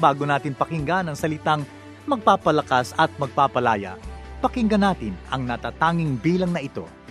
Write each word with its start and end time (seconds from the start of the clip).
Bago 0.00 0.24
natin 0.24 0.56
pakinggan 0.56 1.08
ang 1.08 1.16
salitang 1.18 1.66
magpapalakas 2.08 2.96
at 2.96 3.12
magpapalaya, 3.20 4.00
pakinggan 4.40 4.82
natin 4.84 5.12
ang 5.28 5.44
natatanging 5.44 6.16
bilang 6.20 6.52
na 6.52 6.64
ito– 6.64 6.88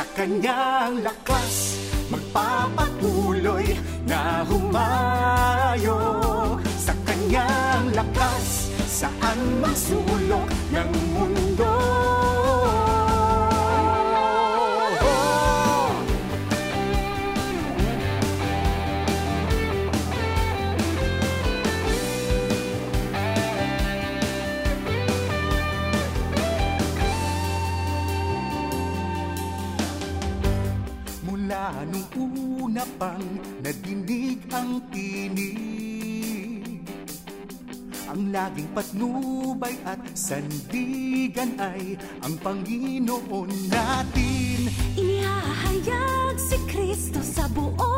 Sa 0.00 0.06
kanyang 0.16 1.02
lakas 1.04 1.76
Magpapatuloy 2.08 3.76
na 4.08 4.40
humayo. 4.48 5.98
Sa 6.78 6.96
kanyang 7.04 7.92
lakas 7.92 8.72
Saan 8.86 9.60
masulok 9.60 10.48
ng 10.72 10.90
mundo 11.12 11.39
laging 38.50 38.74
patnubay 38.74 39.78
at 39.86 40.02
sandigan 40.18 41.54
ay 41.62 41.94
ang 42.26 42.34
Panginoon 42.42 43.46
natin. 43.70 44.66
Inihahayag 44.98 46.34
si 46.34 46.58
Kristo 46.66 47.22
sa 47.22 47.46
buong 47.46 47.89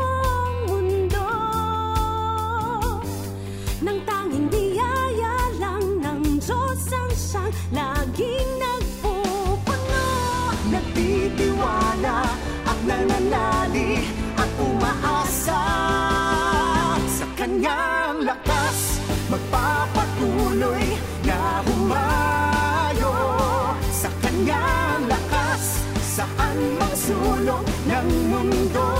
sulok 28.02 28.10
ng 28.10 28.26
mundo 28.26 28.91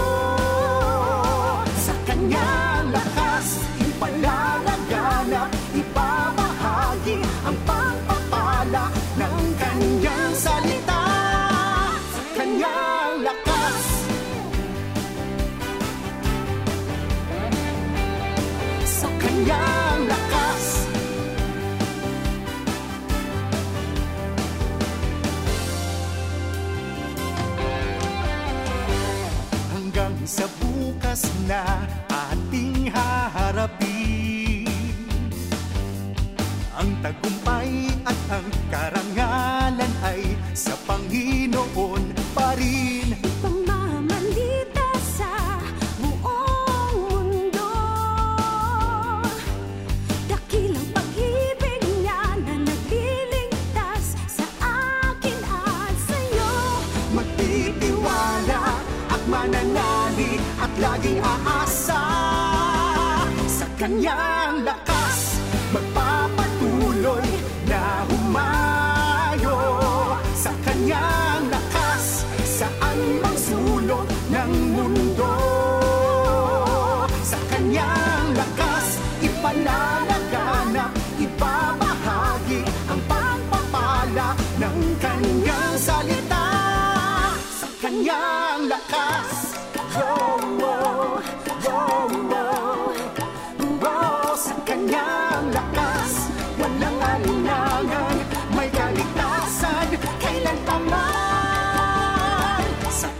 bukas 31.12 31.28
na 31.44 31.60
ating 32.08 32.88
haharapin. 32.88 34.64
Ang 36.72 36.88
tagumpay 37.04 37.92
at 38.08 38.16
ang 38.32 38.48
karangalan 38.72 39.92
ay 40.08 40.24
sa 40.56 40.72
Panginoon 40.88 42.16
pa 42.32 42.56
rin 42.56 42.91
sa 64.00 64.31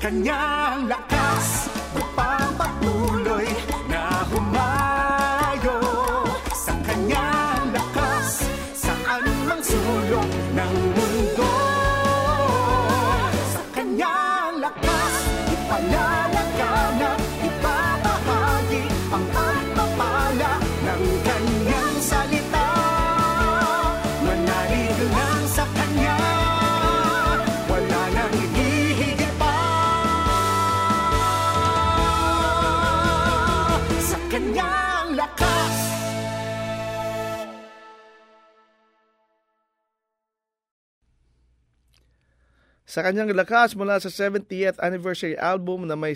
kanyang 0.02 0.90
lakas 0.90 1.70
Magpapatuloy 1.94 3.46
Sa 42.92 43.00
kanyang 43.00 43.32
lakas 43.32 43.72
mula 43.72 43.96
sa 44.04 44.12
70th 44.12 44.76
anniversary 44.76 45.32
album 45.40 45.88
na 45.88 45.96
may 45.96 46.12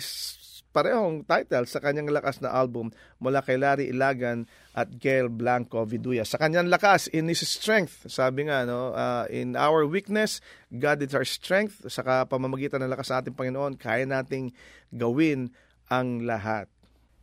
parehong 0.69 1.25
title 1.25 1.65
sa 1.65 1.81
kanyang 1.81 2.13
lakas 2.13 2.37
na 2.37 2.53
album 2.53 2.93
mula 3.17 3.41
kay 3.41 3.57
Larry 3.57 3.89
Ilagan 3.89 4.45
at 4.77 4.93
Gail 5.01 5.25
Blanco 5.25 5.81
Viduya. 5.89 6.21
Sa 6.21 6.37
kanyang 6.37 6.69
lakas, 6.69 7.09
in 7.09 7.33
His 7.33 7.41
strength, 7.41 8.05
sabi 8.05 8.45
nga, 8.45 8.61
no, 8.69 8.93
uh, 8.93 9.25
in 9.33 9.57
our 9.57 9.89
weakness, 9.89 10.37
God 10.69 11.01
is 11.01 11.17
our 11.17 11.25
strength. 11.25 11.81
Sa 11.89 12.05
pamamagitan 12.29 12.85
ng 12.85 12.93
lakas 12.93 13.09
sa 13.09 13.25
ating 13.25 13.33
Panginoon, 13.33 13.73
kaya 13.81 14.05
nating 14.05 14.53
gawin 14.93 15.49
ang 15.89 16.29
lahat. 16.29 16.69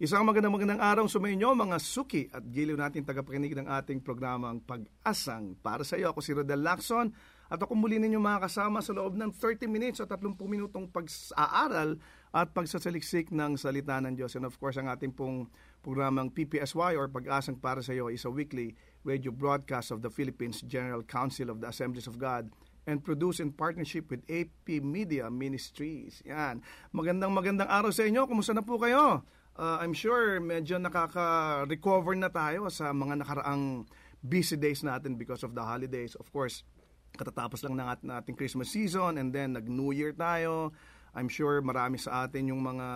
Isang 0.03 0.27
magandang 0.27 0.51
magandang 0.51 0.83
araw 0.83 1.07
sa 1.07 1.23
inyo 1.23 1.55
mga 1.55 1.79
suki 1.79 2.27
at 2.27 2.43
giliw 2.43 2.75
natin 2.75 3.07
tagapakinig 3.07 3.55
ng 3.55 3.71
ating 3.71 4.03
programang 4.03 4.67
Pag-asang. 4.67 5.55
Para 5.63 5.87
sa 5.87 5.95
iyo, 5.95 6.11
ako 6.11 6.19
si 6.19 6.35
Rodel 6.35 6.59
Lacson 6.59 7.15
at 7.53 7.61
ako 7.61 7.77
muli 7.77 8.01
ninyo 8.01 8.17
mga 8.17 8.49
kasama 8.49 8.81
sa 8.81 8.97
loob 8.97 9.17
ng 9.17 9.31
30 9.33 9.69
minutes 9.69 9.99
o 10.01 10.09
30 10.09 10.37
minutong 10.49 10.89
pag-aaral 10.89 12.01
at 12.35 12.51
pagsasaliksik 12.51 13.31
ng 13.31 13.55
salita 13.55 14.01
ng 14.03 14.17
Diyos. 14.19 14.35
And 14.35 14.49
of 14.49 14.59
course, 14.59 14.81
ang 14.81 14.91
ating 14.91 15.15
pong 15.15 15.53
programang 15.85 16.33
PPSY 16.33 16.97
or 16.97 17.07
Pag-asang 17.07 17.61
para 17.61 17.85
sa 17.85 17.93
iyo 17.93 18.09
is 18.09 18.25
a 18.27 18.33
weekly 18.33 18.75
radio 19.05 19.31
broadcast 19.31 19.93
of 19.93 20.01
the 20.01 20.11
Philippines 20.11 20.65
General 20.65 21.05
Council 21.05 21.53
of 21.53 21.61
the 21.61 21.69
Assemblies 21.69 22.09
of 22.09 22.17
God 22.17 22.49
and 22.89 23.01
produced 23.05 23.41
in 23.41 23.53
partnership 23.53 24.09
with 24.09 24.25
AP 24.29 24.81
Media 24.81 25.29
Ministries. 25.29 26.25
Yan. 26.25 26.65
Magandang 26.93 27.33
magandang 27.33 27.69
araw 27.69 27.93
sa 27.93 28.05
inyo. 28.05 28.25
Kumusta 28.29 28.57
na 28.57 28.65
po 28.65 28.81
kayo? 28.81 29.25
Uh, 29.55 29.79
I'm 29.79 29.95
sure 29.95 30.43
medyo 30.43 30.83
nakaka-recover 30.83 32.19
na 32.19 32.27
tayo 32.27 32.67
sa 32.73 32.91
mga 32.91 33.23
nakaraang 33.23 33.87
busy 34.25 34.59
days 34.59 34.83
natin 34.83 35.15
because 35.15 35.47
of 35.47 35.55
the 35.55 35.63
holidays. 35.63 36.19
Of 36.19 36.33
course, 36.35 36.67
katatapos 37.15 37.63
lang 37.63 37.79
ng 37.79 37.89
at 37.89 38.01
ating 38.03 38.35
Christmas 38.35 38.75
season 38.75 39.17
and 39.23 39.31
then 39.31 39.55
nag-New 39.55 39.95
Year 39.95 40.11
tayo. 40.15 40.75
I'm 41.15 41.31
sure 41.31 41.63
marami 41.63 41.97
sa 42.03 42.27
atin 42.27 42.51
yung 42.51 42.63
mga 42.63 42.87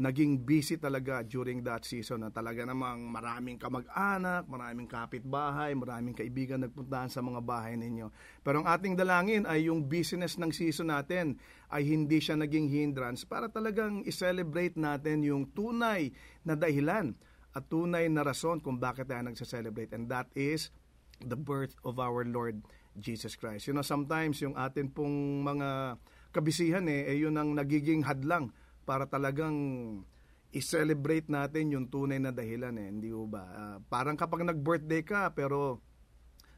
naging 0.00 0.48
busy 0.48 0.80
talaga 0.80 1.20
during 1.20 1.60
that 1.60 1.84
season 1.84 2.24
na 2.24 2.32
talaga 2.32 2.64
namang 2.64 3.04
maraming 3.12 3.60
kamag-anak, 3.60 4.48
maraming 4.48 4.88
kapitbahay, 4.88 5.76
maraming 5.76 6.16
kaibigan 6.16 6.64
nagpuntahan 6.64 7.12
sa 7.12 7.20
mga 7.20 7.44
bahay 7.44 7.76
ninyo. 7.76 8.08
Pero 8.40 8.64
ang 8.64 8.66
ating 8.70 8.96
dalangin 8.96 9.44
ay 9.44 9.68
yung 9.68 9.84
business 9.84 10.40
ng 10.40 10.48
season 10.56 10.88
natin 10.88 11.36
ay 11.68 11.84
hindi 11.84 12.16
siya 12.16 12.40
naging 12.40 12.72
hindrance 12.72 13.28
para 13.28 13.52
talagang 13.52 14.00
i-celebrate 14.08 14.80
natin 14.80 15.20
yung 15.20 15.44
tunay 15.52 16.08
na 16.48 16.56
dahilan 16.56 17.12
at 17.52 17.68
tunay 17.68 18.08
na 18.08 18.24
rason 18.24 18.56
kung 18.56 18.80
bakit 18.80 19.04
tayo 19.04 19.20
nagsa-celebrate 19.20 19.92
and 19.92 20.08
that 20.08 20.32
is 20.32 20.72
the 21.20 21.36
birth 21.36 21.76
of 21.84 22.00
our 22.00 22.24
Lord 22.24 22.64
Jesus 23.00 23.34
Christ. 23.34 23.66
You 23.66 23.74
know, 23.74 23.84
sometimes 23.84 24.38
yung 24.44 24.54
atin 24.54 24.92
pong 24.92 25.42
mga 25.42 25.98
kabisihan 26.30 26.84
eh, 26.86 27.10
eh 27.10 27.18
yun 27.18 27.34
ang 27.34 27.56
nagiging 27.56 28.06
hadlang 28.06 28.54
para 28.86 29.08
talagang 29.08 29.56
i-celebrate 30.50 31.30
natin 31.30 31.74
yung 31.74 31.86
tunay 31.90 32.18
na 32.18 32.34
dahilan 32.34 32.74
eh, 32.78 32.86
hindi 32.90 33.10
ba? 33.26 33.42
Uh, 33.50 33.76
parang 33.86 34.18
kapag 34.18 34.46
nag-birthday 34.46 35.02
ka 35.02 35.30
pero 35.30 35.82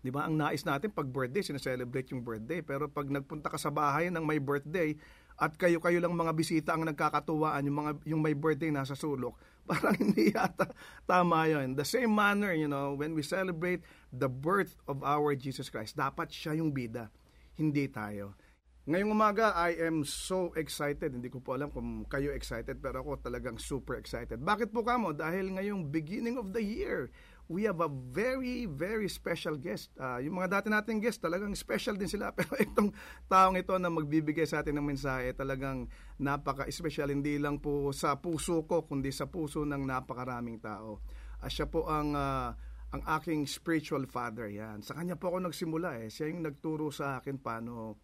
'di 0.02 0.10
ba 0.10 0.26
ang 0.26 0.34
nais 0.34 0.66
natin 0.66 0.90
pag 0.90 1.06
birthday 1.06 1.46
sineselebrate 1.46 2.10
yung 2.10 2.26
birthday 2.26 2.58
pero 2.58 2.90
pag 2.90 3.06
nagpunta 3.06 3.46
ka 3.46 3.56
sa 3.56 3.70
bahay 3.70 4.10
ng 4.10 4.26
may 4.26 4.42
birthday 4.42 4.98
at 5.38 5.54
kayo-kayo 5.54 6.02
lang 6.02 6.12
mga 6.12 6.34
bisita 6.34 6.74
ang 6.74 6.84
nagkakatuwaan 6.84 7.62
yung 7.70 7.78
mga 7.78 7.92
yung 8.10 8.20
may 8.20 8.34
birthday 8.34 8.74
nasa 8.74 8.98
sulok 8.98 9.38
parang 9.70 9.94
hindi 9.94 10.34
yata 10.34 10.66
tama 11.06 11.46
yun 11.46 11.78
the 11.78 11.86
same 11.86 12.10
manner 12.10 12.50
you 12.50 12.66
know 12.66 12.98
when 12.98 13.14
we 13.14 13.22
celebrate 13.22 13.86
the 14.12 14.28
birth 14.28 14.76
of 14.86 15.00
our 15.02 15.32
Jesus 15.34 15.72
Christ 15.72 15.96
dapat 15.96 16.28
siya 16.30 16.60
yung 16.60 16.70
bida 16.70 17.08
hindi 17.56 17.88
tayo 17.88 18.36
Ngayong 18.82 19.14
umaga, 19.14 19.54
I 19.54 19.78
am 19.78 20.02
so 20.02 20.50
excited. 20.58 21.14
Hindi 21.14 21.30
ko 21.30 21.38
po 21.38 21.54
alam 21.54 21.70
kung 21.70 22.02
kayo 22.10 22.34
excited, 22.34 22.82
pero 22.82 22.98
ako 22.98 23.22
talagang 23.22 23.54
super 23.54 23.94
excited. 23.94 24.42
Bakit 24.42 24.74
po 24.74 24.82
kamo? 24.82 25.14
Dahil 25.14 25.54
ngayong 25.54 25.94
beginning 25.94 26.34
of 26.34 26.50
the 26.50 26.58
year, 26.58 27.06
we 27.46 27.62
have 27.62 27.78
a 27.78 27.86
very, 27.86 28.66
very 28.66 29.06
special 29.06 29.54
guest. 29.54 29.94
Uh, 29.94 30.18
yung 30.18 30.34
mga 30.34 30.58
dati 30.58 30.66
nating 30.66 30.98
guest, 30.98 31.22
talagang 31.22 31.54
special 31.54 31.94
din 31.94 32.10
sila. 32.10 32.32
Pero 32.36 32.58
itong 32.58 32.90
taong 33.30 33.54
ito 33.54 33.70
na 33.78 33.86
magbibigay 33.86 34.50
sa 34.50 34.66
atin 34.66 34.74
ng 34.74 34.86
mensahe, 34.98 35.30
talagang 35.30 35.86
napaka-special. 36.18 37.14
Hindi 37.14 37.38
lang 37.38 37.62
po 37.62 37.94
sa 37.94 38.18
puso 38.18 38.66
ko, 38.66 38.82
kundi 38.82 39.14
sa 39.14 39.30
puso 39.30 39.62
ng 39.62 39.86
napakaraming 39.86 40.58
tao. 40.58 40.98
Uh, 41.38 41.46
siya 41.46 41.70
po 41.70 41.86
ang... 41.86 42.18
Uh, 42.18 42.50
ang 42.92 43.02
aking 43.20 43.48
spiritual 43.48 44.04
father 44.04 44.52
yan. 44.52 44.84
Sa 44.84 44.92
kanya 44.92 45.16
po 45.16 45.32
ako 45.32 45.48
nagsimula 45.48 46.04
eh. 46.04 46.12
Siya 46.12 46.28
yung 46.28 46.44
nagturo 46.44 46.92
sa 46.92 47.18
akin 47.20 47.40
paano 47.40 47.96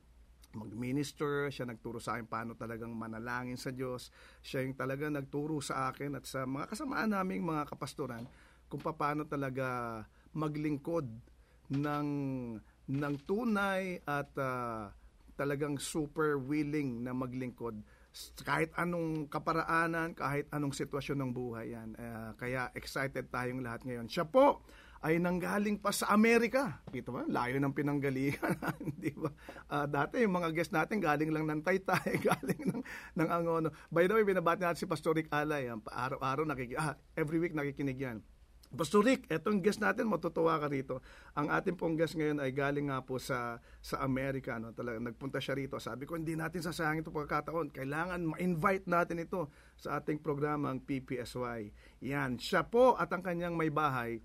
mag-minister, 0.56 1.52
siya 1.52 1.68
nagturo 1.68 2.00
sa 2.00 2.16
akin 2.16 2.24
paano 2.24 2.56
talagang 2.56 2.96
manalangin 2.96 3.60
sa 3.60 3.68
Diyos. 3.68 4.08
Siya 4.40 4.64
yung 4.64 4.72
talaga 4.72 5.12
nagturo 5.12 5.60
sa 5.60 5.92
akin 5.92 6.16
at 6.16 6.24
sa 6.24 6.48
mga 6.48 6.72
kasamaan 6.72 7.12
naming 7.12 7.44
mga 7.44 7.68
kapastoran 7.68 8.24
kung 8.72 8.80
paano 8.80 9.28
talaga 9.28 10.00
maglingkod 10.32 11.04
ng 11.68 12.08
ng 12.88 13.14
tunay 13.28 14.00
at 14.08 14.32
uh, 14.40 14.88
talagang 15.36 15.76
super 15.76 16.40
willing 16.40 17.04
na 17.04 17.12
maglingkod 17.12 17.76
kahit 18.42 18.70
anong 18.74 19.26
kaparaanan, 19.30 20.14
kahit 20.14 20.46
anong 20.50 20.74
sitwasyon 20.74 21.18
ng 21.22 21.30
buhay 21.34 21.74
yan. 21.74 21.94
Uh, 21.94 22.30
kaya 22.38 22.70
excited 22.74 23.30
tayong 23.30 23.62
lahat 23.62 23.82
ngayon. 23.86 24.06
Siya 24.06 24.26
po 24.26 24.62
ay 24.98 25.22
nanggaling 25.22 25.78
pa 25.78 25.94
sa 25.94 26.10
Amerika. 26.10 26.82
Kita 26.90 27.14
ba? 27.14 27.22
Layo 27.30 27.62
ng 27.62 27.70
pinanggalingan. 27.70 28.58
Di 29.02 29.14
ba? 29.14 29.30
Uh, 29.70 29.86
dati 29.86 30.26
yung 30.26 30.34
mga 30.34 30.50
guest 30.50 30.74
natin 30.74 30.98
galing 30.98 31.30
lang 31.30 31.46
ng 31.46 31.60
Taytay, 31.62 32.18
galing 32.28 32.62
ng, 32.66 32.82
ng 33.14 33.28
Angono. 33.30 33.70
By 33.94 34.10
the 34.10 34.18
way, 34.18 34.26
binabati 34.26 34.66
natin 34.66 34.82
si 34.82 34.90
Pastor 34.90 35.14
Rick 35.14 35.30
Alay. 35.30 35.70
Araw-araw 35.70 36.42
nakikinig, 36.50 36.82
ah, 36.82 36.98
every 37.14 37.38
week 37.38 37.54
nakikinig 37.54 37.98
yan. 37.98 38.18
Pastor 38.68 39.00
Rick, 39.00 39.32
etong 39.32 39.64
guest 39.64 39.80
natin, 39.80 40.04
matutuwa 40.12 40.60
ka 40.60 40.68
rito. 40.68 41.00
Ang 41.32 41.48
ating 41.48 41.72
pong 41.72 41.96
guest 41.96 42.20
ngayon 42.20 42.36
ay 42.36 42.52
galing 42.52 42.92
nga 42.92 43.00
po 43.00 43.16
sa 43.16 43.56
sa 43.80 44.04
Amerika. 44.04 44.60
No? 44.60 44.76
Talaga, 44.76 45.00
nagpunta 45.00 45.40
siya 45.40 45.56
rito. 45.56 45.80
Sabi 45.80 46.04
ko, 46.04 46.20
hindi 46.20 46.36
natin 46.36 46.60
sasayangin 46.60 47.00
ito 47.00 47.08
pagkakataon. 47.08 47.72
Kailangan 47.72 48.20
ma-invite 48.36 48.84
natin 48.84 49.24
ito 49.24 49.48
sa 49.80 49.96
ating 49.96 50.20
programang 50.20 50.84
PPSY. 50.84 51.72
Yan, 52.04 52.36
siya 52.36 52.68
po 52.68 52.92
at 53.00 53.08
ang 53.08 53.24
kanyang 53.24 53.56
may 53.56 53.72
bahay 53.72 54.20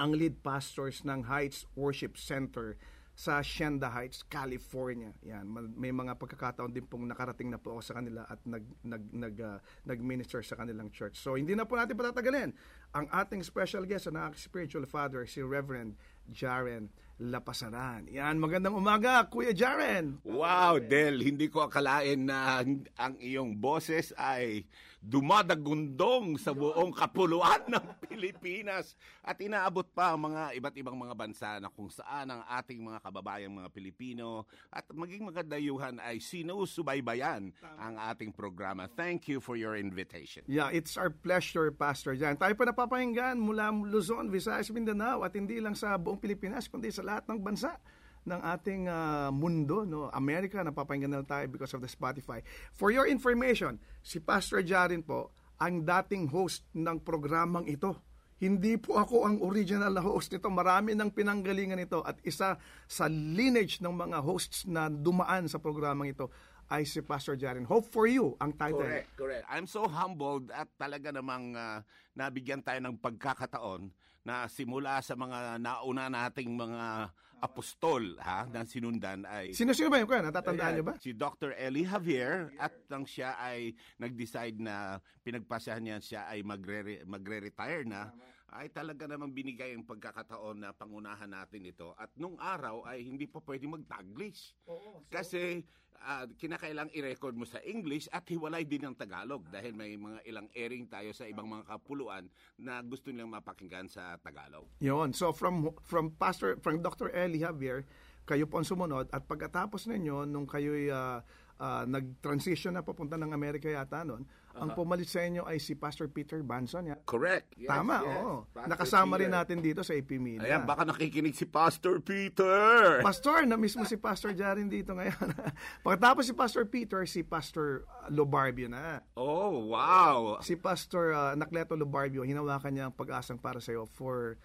ang 0.00 0.16
lead 0.16 0.42
pastors 0.42 1.06
ng 1.06 1.28
Heights 1.28 1.68
Worship 1.78 2.18
Center 2.18 2.74
sa 3.14 3.38
Shenda 3.38 3.86
Heights, 3.94 4.26
California. 4.26 5.14
Yan, 5.22 5.46
may 5.78 5.94
mga 5.94 6.18
pagkakataon 6.18 6.74
din 6.74 6.82
pong 6.82 7.06
nakarating 7.06 7.46
na 7.46 7.62
po 7.62 7.78
ako 7.78 7.82
sa 7.86 7.94
kanila 8.02 8.26
at 8.26 8.42
nag 8.42 8.66
nag 8.82 9.02
nag 9.14 9.36
uh, 9.38 9.58
nag-minister 9.86 10.42
sa 10.42 10.58
kanilang 10.58 10.90
church. 10.90 11.14
So 11.22 11.38
hindi 11.38 11.54
na 11.54 11.62
po 11.62 11.78
natin 11.78 11.94
patatagalin. 11.94 12.50
Ang 12.90 13.06
ating 13.14 13.46
special 13.46 13.86
guest, 13.86 14.10
aking 14.10 14.34
spiritual 14.34 14.86
father, 14.90 15.22
si 15.30 15.46
Reverend 15.46 15.94
Jaren 16.26 16.90
Lapasaran. 17.14 18.10
Yan, 18.10 18.42
magandang 18.42 18.74
umaga, 18.74 19.22
Kuya 19.30 19.54
Jaren. 19.54 20.18
Wow, 20.26 20.82
Del, 20.82 21.22
hindi 21.22 21.46
ko 21.46 21.70
akalain 21.70 22.26
na 22.26 22.66
ang 22.98 23.14
iyong 23.22 23.54
boses 23.54 24.10
ay 24.18 24.66
dumadagundong 25.04 26.40
sa 26.40 26.56
buong 26.56 26.88
kapuluan 26.96 27.60
ng 27.72 27.84
Pilipinas 28.08 28.96
at 29.20 29.36
inaabot 29.36 29.84
pa 29.92 30.16
ang 30.16 30.32
mga 30.32 30.56
iba't 30.56 30.76
ibang 30.80 30.96
mga 30.96 31.12
bansa 31.12 31.60
na 31.60 31.68
kung 31.68 31.92
saan 31.92 32.32
ang 32.32 32.40
ating 32.48 32.80
mga 32.80 33.04
kababayang 33.04 33.52
mga 33.52 33.68
Pilipino 33.68 34.48
at 34.72 34.88
maging 34.88 35.28
mga 35.28 35.44
dayuhan 35.44 36.00
ay 36.00 36.24
sinusubaybayan 36.24 37.52
ang 37.76 37.94
ating 38.10 38.32
programa. 38.32 38.88
Thank 38.88 39.28
you 39.28 39.44
for 39.44 39.60
your 39.60 39.76
invitation. 39.76 40.40
Yeah, 40.48 40.72
it's 40.72 40.96
our 40.96 41.12
pleasure, 41.12 41.68
Pastor 41.68 42.16
Jan. 42.16 42.40
Tayo 42.40 42.56
pa 42.56 42.64
napapahinggan 42.64 43.36
mula 43.36 43.68
Luzon, 43.76 44.32
Visayas, 44.32 44.72
Mindanao 44.72 45.20
at 45.20 45.36
hindi 45.36 45.60
lang 45.60 45.76
sa 45.76 46.00
buong 46.00 46.16
Pilipinas 46.16 46.64
kundi 46.64 46.88
sa 46.88 47.03
lahat 47.04 47.28
ng 47.28 47.38
bansa 47.44 47.76
ng 48.24 48.40
ating 48.40 48.88
uh, 48.88 49.28
mundo, 49.28 49.84
no? 49.84 50.08
Amerika, 50.16 50.64
napapakinggan 50.64 51.12
na 51.12 51.24
tayo 51.24 51.44
because 51.52 51.76
of 51.76 51.84
the 51.84 51.90
Spotify. 51.90 52.40
For 52.72 52.88
your 52.88 53.04
information, 53.04 53.76
si 54.00 54.16
Pastor 54.16 54.64
Jarin 54.64 55.04
po, 55.04 55.36
ang 55.60 55.84
dating 55.84 56.32
host 56.32 56.64
ng 56.72 57.04
programang 57.04 57.68
ito. 57.68 57.94
Hindi 58.40 58.74
po 58.80 58.98
ako 58.98 59.24
ang 59.24 59.36
original 59.44 59.94
na 59.94 60.02
host 60.02 60.34
nito. 60.34 60.50
Marami 60.50 60.96
ng 60.96 61.12
pinanggalingan 61.12 61.84
ito 61.84 62.02
at 62.02 62.18
isa 62.26 62.58
sa 62.88 63.06
lineage 63.06 63.78
ng 63.78 63.94
mga 63.94 64.18
hosts 64.24 64.66
na 64.66 64.90
dumaan 64.90 65.46
sa 65.46 65.62
programang 65.62 66.10
ito 66.10 66.28
ay 66.72 66.88
si 66.88 67.04
Pastor 67.04 67.36
Jaren. 67.36 67.68
Hope 67.68 67.86
for 67.92 68.08
you 68.08 68.34
ang 68.40 68.56
title. 68.56 68.82
Correct, 68.82 69.10
correct. 69.14 69.44
I'm 69.46 69.68
so 69.68 69.84
humbled 69.86 70.48
at 70.50 70.66
talaga 70.80 71.12
namang 71.12 71.54
uh, 71.54 71.84
nabigyan 72.16 72.64
tayo 72.64 72.80
ng 72.82 72.98
pagkakataon 72.98 73.92
na 74.24 74.48
simula 74.48 75.04
sa 75.04 75.12
mga 75.14 75.60
nauna 75.60 76.08
nating 76.08 76.56
mga 76.56 77.12
apostol 77.44 78.16
ha, 78.24 78.48
na 78.48 78.64
sinundan 78.64 79.28
ay... 79.28 79.52
Sino-sino 79.52 79.92
ba 79.92 80.00
yun? 80.00 80.08
Kaya 80.08 80.32
natatandaan 80.32 80.80
niyo 80.80 80.84
ba? 80.88 80.96
Si 80.96 81.12
Dr. 81.12 81.52
Eli 81.52 81.84
Javier 81.84 82.48
at 82.56 82.72
nang 82.88 83.04
siya 83.04 83.36
ay 83.36 83.76
nag-decide 84.00 84.56
na 84.64 84.96
pinagpasahan 85.20 85.84
niya 85.84 86.00
siya 86.00 86.24
ay 86.24 86.40
magre- 86.40 87.04
magre-retire 87.04 87.84
na 87.84 88.16
ay 88.52 88.68
talaga 88.70 89.08
namang 89.08 89.32
binigay 89.32 89.72
ang 89.72 89.86
pagkakataon 89.88 90.60
na 90.60 90.76
pangunahan 90.76 91.30
natin 91.30 91.64
ito. 91.64 91.96
At 91.96 92.12
nung 92.20 92.36
araw 92.36 92.84
ay 92.84 93.02
hindi 93.02 93.24
pa 93.24 93.40
pwede 93.42 93.64
mag-Taglish. 93.64 94.52
Oo, 94.68 95.00
so... 95.00 95.10
Kasi 95.10 95.64
uh, 96.04 96.26
kinakailang 96.36 96.92
i-record 96.92 97.34
mo 97.34 97.48
sa 97.48 97.58
English 97.64 98.06
at 98.12 98.26
hiwalay 98.28 98.62
din 98.68 98.84
ng 98.84 98.94
Tagalog 98.94 99.48
dahil 99.48 99.72
may 99.72 99.96
mga 99.96 100.20
ilang 100.28 100.46
airing 100.52 100.86
tayo 100.86 101.10
sa 101.16 101.24
ibang 101.24 101.48
mga 101.48 101.64
kapuluan 101.66 102.28
na 102.60 102.84
gusto 102.84 103.10
nilang 103.10 103.32
mapakinggan 103.32 103.88
sa 103.88 104.20
Tagalog. 104.20 104.68
Yon. 104.84 105.16
So 105.16 105.32
from 105.32 105.72
from 105.82 106.12
Pastor 106.14 106.60
from 106.60 106.84
Dr. 106.84 107.10
Eli 107.10 107.42
Javier, 107.42 107.88
kayo 108.28 108.44
po 108.48 108.60
ang 108.60 108.68
sumunod 108.68 109.08
at 109.12 109.24
pagkatapos 109.24 109.88
ninyo 109.88 110.28
nung 110.28 110.48
kayo 110.48 110.72
uh, 110.92 111.20
uh, 111.60 111.84
nag-transition 111.88 112.76
na 112.76 112.84
papunta 112.84 113.16
ng 113.20 113.32
Amerika 113.32 113.68
yata 113.68 114.04
noon. 114.04 114.24
Ang 114.54 114.70
pumalit 114.72 115.06
sa 115.06 115.18
inyo 115.18 115.42
ay 115.42 115.58
si 115.58 115.74
Pastor 115.74 116.06
Peter 116.06 116.38
Banson. 116.40 116.86
Ya? 116.86 116.96
Correct. 117.02 117.58
Yes, 117.58 117.68
Tama, 117.68 117.96
yes. 118.00 118.14
oo. 118.14 118.34
Pastor 118.48 118.70
Nakasama 118.70 119.14
rin 119.18 119.26
Peter. 119.26 119.38
natin 119.42 119.56
dito 119.58 119.80
sa 119.82 119.92
AP 119.92 120.10
Media. 120.16 120.46
Ayan, 120.46 120.62
baka 120.62 120.86
nakikinig 120.86 121.34
si 121.34 121.42
Pastor 121.42 121.98
Peter. 121.98 123.02
Pastor, 123.02 123.42
na 123.44 123.58
mismo 123.58 123.82
si 123.82 123.98
Pastor 123.98 124.30
Jaren 124.30 124.70
dito 124.70 124.94
ngayon. 124.94 125.26
Pagkatapos 125.84 126.24
si 126.24 126.32
Pastor 126.32 126.64
Peter, 126.64 127.02
si 127.04 127.20
Pastor 127.20 127.82
uh, 127.84 128.06
Lobarbio 128.08 128.70
na. 128.70 129.02
oh, 129.14 129.74
wow. 129.74 130.38
Si 130.38 130.54
Pastor 130.54 131.10
uh, 131.10 131.34
Nakleto 131.34 131.74
Lobarbio, 131.74 132.22
hinawakan 132.22 132.70
niya 132.70 132.84
ang 132.88 132.94
pag-asang 132.94 133.36
para 133.36 133.58
sa'yo 133.58 133.90
for 133.90 134.38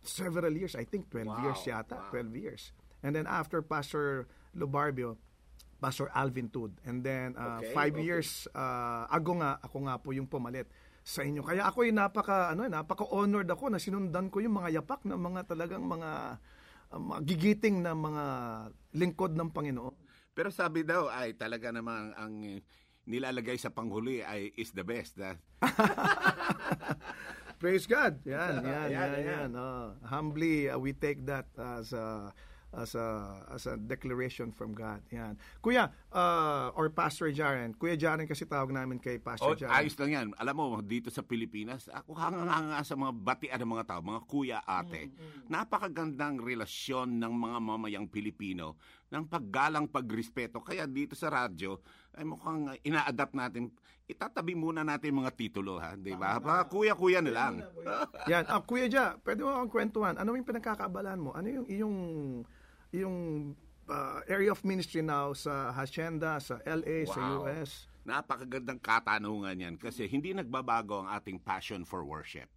several 0.00 0.50
years. 0.50 0.74
I 0.74 0.82
think 0.82 1.12
12 1.12 1.28
Wow, 1.28 1.38
years 1.44 1.60
yata. 1.62 2.08
12 2.10 2.34
years. 2.34 2.62
And 3.02 3.14
then 3.14 3.26
after 3.26 3.60
Pastor 3.60 4.26
Lobarbio, 4.56 5.18
Pastor 5.82 6.06
Alvin 6.14 6.46
Tud. 6.46 6.70
And 6.86 7.02
then 7.02 7.34
uh, 7.34 7.58
Okay, 7.58 7.74
five 7.74 7.94
okay. 7.98 8.06
years 8.06 8.46
uh, 8.54 9.10
ago 9.10 9.34
nga, 9.42 9.58
ako 9.58 9.76
nga 9.90 9.98
po 9.98 10.14
yung 10.14 10.30
pumalit 10.30 10.70
sa 11.02 11.26
inyo. 11.26 11.42
Kaya 11.42 11.66
ako 11.66 11.82
yung 11.82 11.98
napaka, 11.98 12.54
ano, 12.54 12.70
napaka-honored 12.70 13.50
ako 13.50 13.74
na 13.74 13.82
sinundan 13.82 14.30
ko 14.30 14.38
yung 14.38 14.54
mga 14.54 14.78
yapak 14.78 15.02
ng 15.02 15.18
mga 15.18 15.40
talagang 15.50 15.82
mga, 15.82 16.38
uh, 16.94 17.18
gigiting 17.26 17.82
na 17.82 17.98
mga 17.98 18.24
lingkod 18.94 19.34
ng 19.34 19.50
Panginoon. 19.50 19.98
Pero 20.30 20.54
sabi 20.54 20.86
daw 20.86 21.10
ay 21.10 21.34
talaga 21.34 21.74
namang 21.74 22.14
ang 22.14 22.34
eh, 22.46 22.62
nilalagay 23.04 23.58
sa 23.58 23.74
panghuli 23.74 24.22
ay 24.22 24.54
is 24.54 24.70
the 24.70 24.86
best. 24.86 25.18
ah. 25.18 25.34
Praise 27.62 27.86
God. 27.86 28.18
Yan, 28.26 28.58
yan, 28.58 28.66
Yan, 28.66 28.90
yan, 28.90 29.10
yan. 29.12 29.22
yan. 29.22 29.50
Oh, 29.54 29.94
humbly, 30.02 30.66
uh, 30.66 30.78
we 30.78 30.90
take 30.90 31.22
that 31.26 31.46
as 31.54 31.94
a 31.94 32.34
as 32.72 32.96
a 32.96 33.06
as 33.52 33.68
a 33.68 33.76
declaration 33.76 34.48
from 34.48 34.72
God. 34.72 35.04
Yan. 35.08 35.36
Kuya, 35.60 35.92
uh, 36.08 36.72
or 36.72 36.88
Pastor 36.88 37.28
Jaren. 37.28 37.76
Kuya 37.76 37.94
Jaren 37.94 38.24
kasi 38.24 38.44
tawag 38.44 38.72
namin 38.72 38.96
kay 38.96 39.20
Pastor 39.20 39.52
Oh, 39.52 39.56
Jaren. 39.56 39.72
ayos 39.72 39.92
lang 39.96 40.10
yan. 40.10 40.26
Alam 40.40 40.54
mo, 40.56 40.64
dito 40.80 41.12
sa 41.12 41.20
Pilipinas, 41.20 41.86
ako 41.86 42.16
hanga-hanga 42.16 42.80
sa 42.80 42.96
mga 42.96 43.12
batian 43.14 43.60
ng 43.60 43.70
mga 43.70 43.86
tao, 43.86 44.00
mga 44.00 44.22
kuya, 44.24 44.58
ate. 44.64 45.12
Napakagandang 45.46 46.40
relasyon 46.40 47.20
ng 47.20 47.32
mga 47.32 47.58
mamayang 47.60 48.06
Pilipino 48.08 48.80
ng 49.12 49.28
paggalang 49.28 49.84
pagrespeto. 49.84 50.64
Kaya 50.64 50.88
dito 50.88 51.12
sa 51.12 51.28
radyo, 51.28 51.76
ay 52.16 52.24
mukhang 52.24 52.72
ina-adapt 52.80 53.36
natin. 53.36 53.68
Itatabi 54.02 54.56
muna 54.56 54.80
natin 54.80 55.12
mga 55.14 55.32
titulo, 55.32 55.76
ha? 55.76 55.92
Di 55.94 56.16
ba? 56.16 56.40
Mga 56.40 56.64
kuya-kuya 56.68 57.20
na 57.20 57.32
lang. 57.32 57.54
Yan. 58.26 58.48
Ah, 58.48 58.64
Kuya 58.64 58.88
Ja, 58.88 59.12
pwede 59.20 59.44
mo 59.44 59.52
akong 59.52 59.70
kwentuhan. 59.70 60.16
Ano 60.16 60.32
yung 60.32 60.48
pinagkakaabalan 60.48 61.20
mo? 61.20 61.30
Ano 61.32 61.48
yung 61.48 61.66
yung 61.68 61.94
yung 62.92 63.52
uh, 63.88 64.20
area 64.28 64.52
of 64.52 64.60
ministry 64.62 65.00
now 65.00 65.32
sa 65.32 65.72
Hacienda, 65.72 66.38
sa 66.38 66.60
LA, 66.68 67.08
sa 67.08 67.18
Wow. 67.18 67.48
US? 67.48 67.88
Napakagandang 68.04 68.82
katanungan 68.82 69.54
yan 69.56 69.74
kasi 69.78 70.10
hindi 70.10 70.34
nagbabago 70.36 71.02
ang 71.02 71.08
ating 71.16 71.40
passion 71.40 71.86
for 71.86 72.04
worship. 72.04 72.50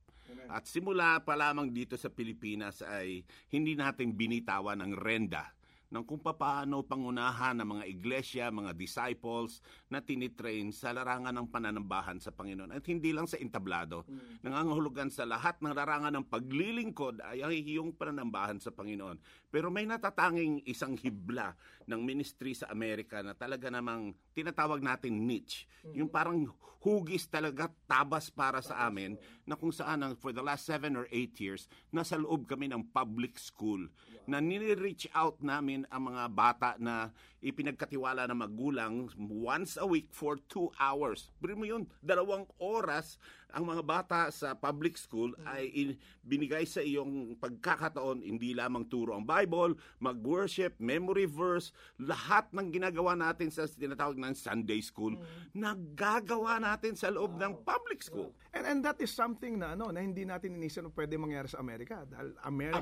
At 0.45 0.69
simula 0.69 1.21
pa 1.23 1.33
lamang 1.33 1.73
dito 1.73 1.97
sa 1.97 2.11
Pilipinas 2.11 2.83
ay 2.85 3.25
hindi 3.49 3.73
natin 3.73 4.13
binitawan 4.13 4.77
ang 4.77 4.93
renda 4.93 5.54
ng 5.89 6.03
kung 6.05 6.21
paano 6.21 6.81
pangunahan 6.81 7.61
ng 7.61 7.67
mga 7.77 7.83
iglesia, 7.89 8.53
mga 8.53 8.73
disciples 8.73 9.61
na 9.89 10.01
tinitrain 10.01 10.73
sa 10.73 10.91
larangan 10.91 11.33
ng 11.33 11.47
pananambahan 11.49 12.17
sa 12.17 12.33
Panginoon. 12.33 12.73
At 12.73 12.85
hindi 12.89 13.13
lang 13.13 13.29
sa 13.29 13.37
entablado. 13.37 14.05
Nangangahulugan 14.41 15.13
sa 15.13 15.23
lahat 15.23 15.61
ng 15.61 15.73
larangan 15.73 16.13
ng 16.17 16.25
paglilingkod 16.25 17.21
ay 17.21 17.45
ang 17.45 17.53
iyong 17.53 17.91
pananambahan 17.93 18.57
sa 18.57 18.73
Panginoon. 18.73 19.21
Pero 19.53 19.69
may 19.69 19.85
natatanging 19.85 20.65
isang 20.65 20.97
hibla 20.97 21.53
ng 21.85 22.01
ministry 22.01 22.57
sa 22.57 22.67
Amerika 22.73 23.21
na 23.21 23.37
talaga 23.37 23.69
namang 23.69 24.17
tinatawag 24.33 24.81
natin 24.81 25.23
niche. 25.23 25.69
Yung 25.93 26.09
parang 26.09 26.49
hugis 26.85 27.25
talaga 27.25 27.65
tabas 27.89 28.29
para 28.29 28.61
sa 28.61 28.85
amin 28.85 29.17
na 29.41 29.57
kung 29.57 29.73
saan 29.73 30.05
ang, 30.05 30.13
for 30.13 30.29
the 30.29 30.45
last 30.45 30.69
seven 30.69 30.93
or 30.93 31.09
eight 31.09 31.33
years, 31.41 31.65
nasa 31.89 32.13
loob 32.13 32.45
kami 32.45 32.69
ng 32.69 32.93
public 32.93 33.41
school 33.41 33.89
na 34.25 34.41
nire-reach 34.41 35.10
out 35.13 35.38
namin 35.41 35.86
ang 35.94 36.13
mga 36.13 36.24
bata 36.34 36.70
na 36.82 37.13
ipinagkatiwala 37.46 38.25
ng 38.25 38.39
magulang 38.41 38.94
once 39.29 39.77
a 39.77 39.86
week 39.86 40.10
for 40.10 40.41
two 40.50 40.74
hours. 40.82 41.29
Pero 41.38 41.53
mo 41.53 41.65
yun, 41.65 41.86
dalawang 42.01 42.50
oras 42.58 43.22
ang 43.53 43.69
mga 43.69 43.83
bata 43.85 44.19
sa 44.33 44.57
public 44.57 44.97
school 44.97 45.35
ay 45.45 45.69
in- 45.73 45.97
binigay 46.25 46.65
sa 46.65 46.81
iyong 46.81 47.37
pagkakataon, 47.37 48.25
hindi 48.25 48.57
lamang 48.57 48.89
turo 48.89 49.13
ang 49.13 49.23
Bible, 49.23 49.77
mag-worship, 50.01 50.73
memory 50.81 51.29
verse, 51.29 51.69
lahat 52.01 52.49
ng 52.49 52.73
ginagawa 52.73 53.13
natin 53.13 53.53
sa 53.53 53.69
tinatawag 53.69 54.17
ng 54.17 54.33
Sunday 54.33 54.81
school, 54.81 55.13
naggagawa 55.53 56.57
natin 56.57 56.97
sa 56.97 57.13
loob 57.13 57.37
ng 57.37 57.61
public 57.61 58.01
school. 58.01 58.33
And 58.55 58.65
and 58.65 58.79
that 58.87 58.97
is 59.03 59.11
something 59.11 59.59
na 59.59 59.75
ano 59.75 59.91
na 59.91 59.99
hindi 59.99 60.23
natin 60.23 60.55
inisip 60.55 60.87
na 60.87 60.91
pwede 60.95 61.19
mangyari 61.19 61.51
sa 61.51 61.59
Amerika 61.59 62.07
dahil 62.07 62.33
America 62.47 62.79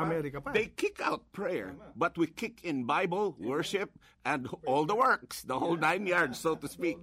America 0.00 0.38
pa. 0.40 0.50
pa. 0.50 0.56
They 0.56 0.72
kick 0.72 0.98
out 1.04 1.28
prayer, 1.36 1.76
but 1.94 2.16
we 2.16 2.26
kick 2.26 2.64
in 2.64 2.88
Bible, 2.88 3.36
worship, 3.38 3.94
and 4.24 4.48
all 4.64 4.88
the 4.88 4.96
works, 4.96 5.44
the 5.44 5.58
whole 5.60 5.76
nine 5.76 6.08
yards, 6.08 6.40
so 6.40 6.56
to 6.56 6.66
speak. 6.76 6.96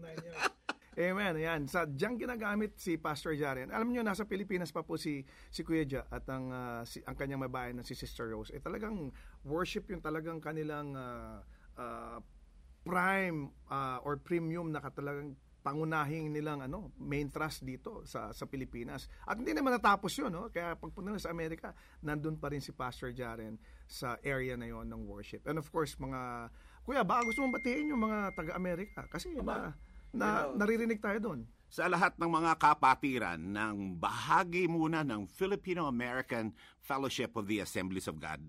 Amen. 0.99 1.39
Ayan. 1.39 1.63
Sa 1.71 1.87
diyan 1.87 2.19
ginagamit 2.19 2.75
si 2.75 2.99
Pastor 2.99 3.31
Jaren. 3.39 3.71
Alam 3.71 3.95
niyo 3.95 4.03
nasa 4.03 4.27
Pilipinas 4.27 4.67
pa 4.75 4.83
po 4.83 4.99
si 4.99 5.23
si 5.47 5.63
Kuya 5.63 5.87
Ja 5.87 6.03
at 6.11 6.27
ang 6.27 6.51
ah, 6.51 6.83
si, 6.83 6.99
ang 7.07 7.15
kanyang 7.15 7.47
mabayan 7.47 7.79
na 7.79 7.87
si 7.87 7.95
Sister 7.95 8.35
Rose. 8.35 8.51
Eh 8.51 8.59
talagang 8.59 9.07
worship 9.47 9.87
yung 9.87 10.03
talagang 10.03 10.43
kanilang 10.43 10.91
ah, 10.99 11.39
ah, 11.79 12.19
prime 12.83 13.47
ah, 13.71 14.03
or 14.03 14.19
premium 14.19 14.75
na 14.75 14.83
talagang 14.91 15.39
pangunahing 15.63 16.31
nilang 16.35 16.63
ano 16.67 16.91
main 16.99 17.31
thrust 17.31 17.63
dito 17.63 18.03
sa 18.03 18.35
sa 18.35 18.43
Pilipinas. 18.43 19.07
At 19.23 19.39
hindi 19.39 19.55
naman 19.55 19.79
natapos 19.79 20.11
'yun, 20.19 20.35
no? 20.35 20.51
Kaya 20.51 20.75
pagpunta 20.75 21.15
nila 21.15 21.23
sa 21.23 21.31
Amerika, 21.31 21.71
nandun 22.03 22.35
pa 22.35 22.51
rin 22.51 22.59
si 22.59 22.75
Pastor 22.75 23.15
Jaren 23.15 23.55
sa 23.87 24.19
area 24.19 24.59
na 24.59 24.67
'yon 24.67 24.91
ng 24.91 25.07
worship. 25.07 25.47
And 25.47 25.63
of 25.63 25.71
course, 25.71 25.95
mga 25.95 26.51
Kuya, 26.83 27.07
baka 27.07 27.23
gusto 27.23 27.39
mong 27.39 27.55
batiin 27.55 27.95
yung 27.95 28.03
mga 28.03 28.35
taga-Amerika 28.35 29.07
kasi 29.07 29.31
na, 29.39 29.71
na 30.13 30.49
naririnig 30.57 31.01
tayo 31.01 31.19
doon. 31.21 31.39
sa 31.69 31.85
lahat 31.85 32.17
ng 32.17 32.25
mga 32.33 32.57
kapatiran 32.57 33.37
ng 33.37 34.01
bahagi 34.01 34.65
muna 34.65 35.05
ng 35.05 35.29
Filipino-American 35.29 36.49
Fellowship 36.81 37.37
of 37.37 37.45
the 37.45 37.61
Assemblies 37.61 38.09
of 38.09 38.17
God. 38.17 38.41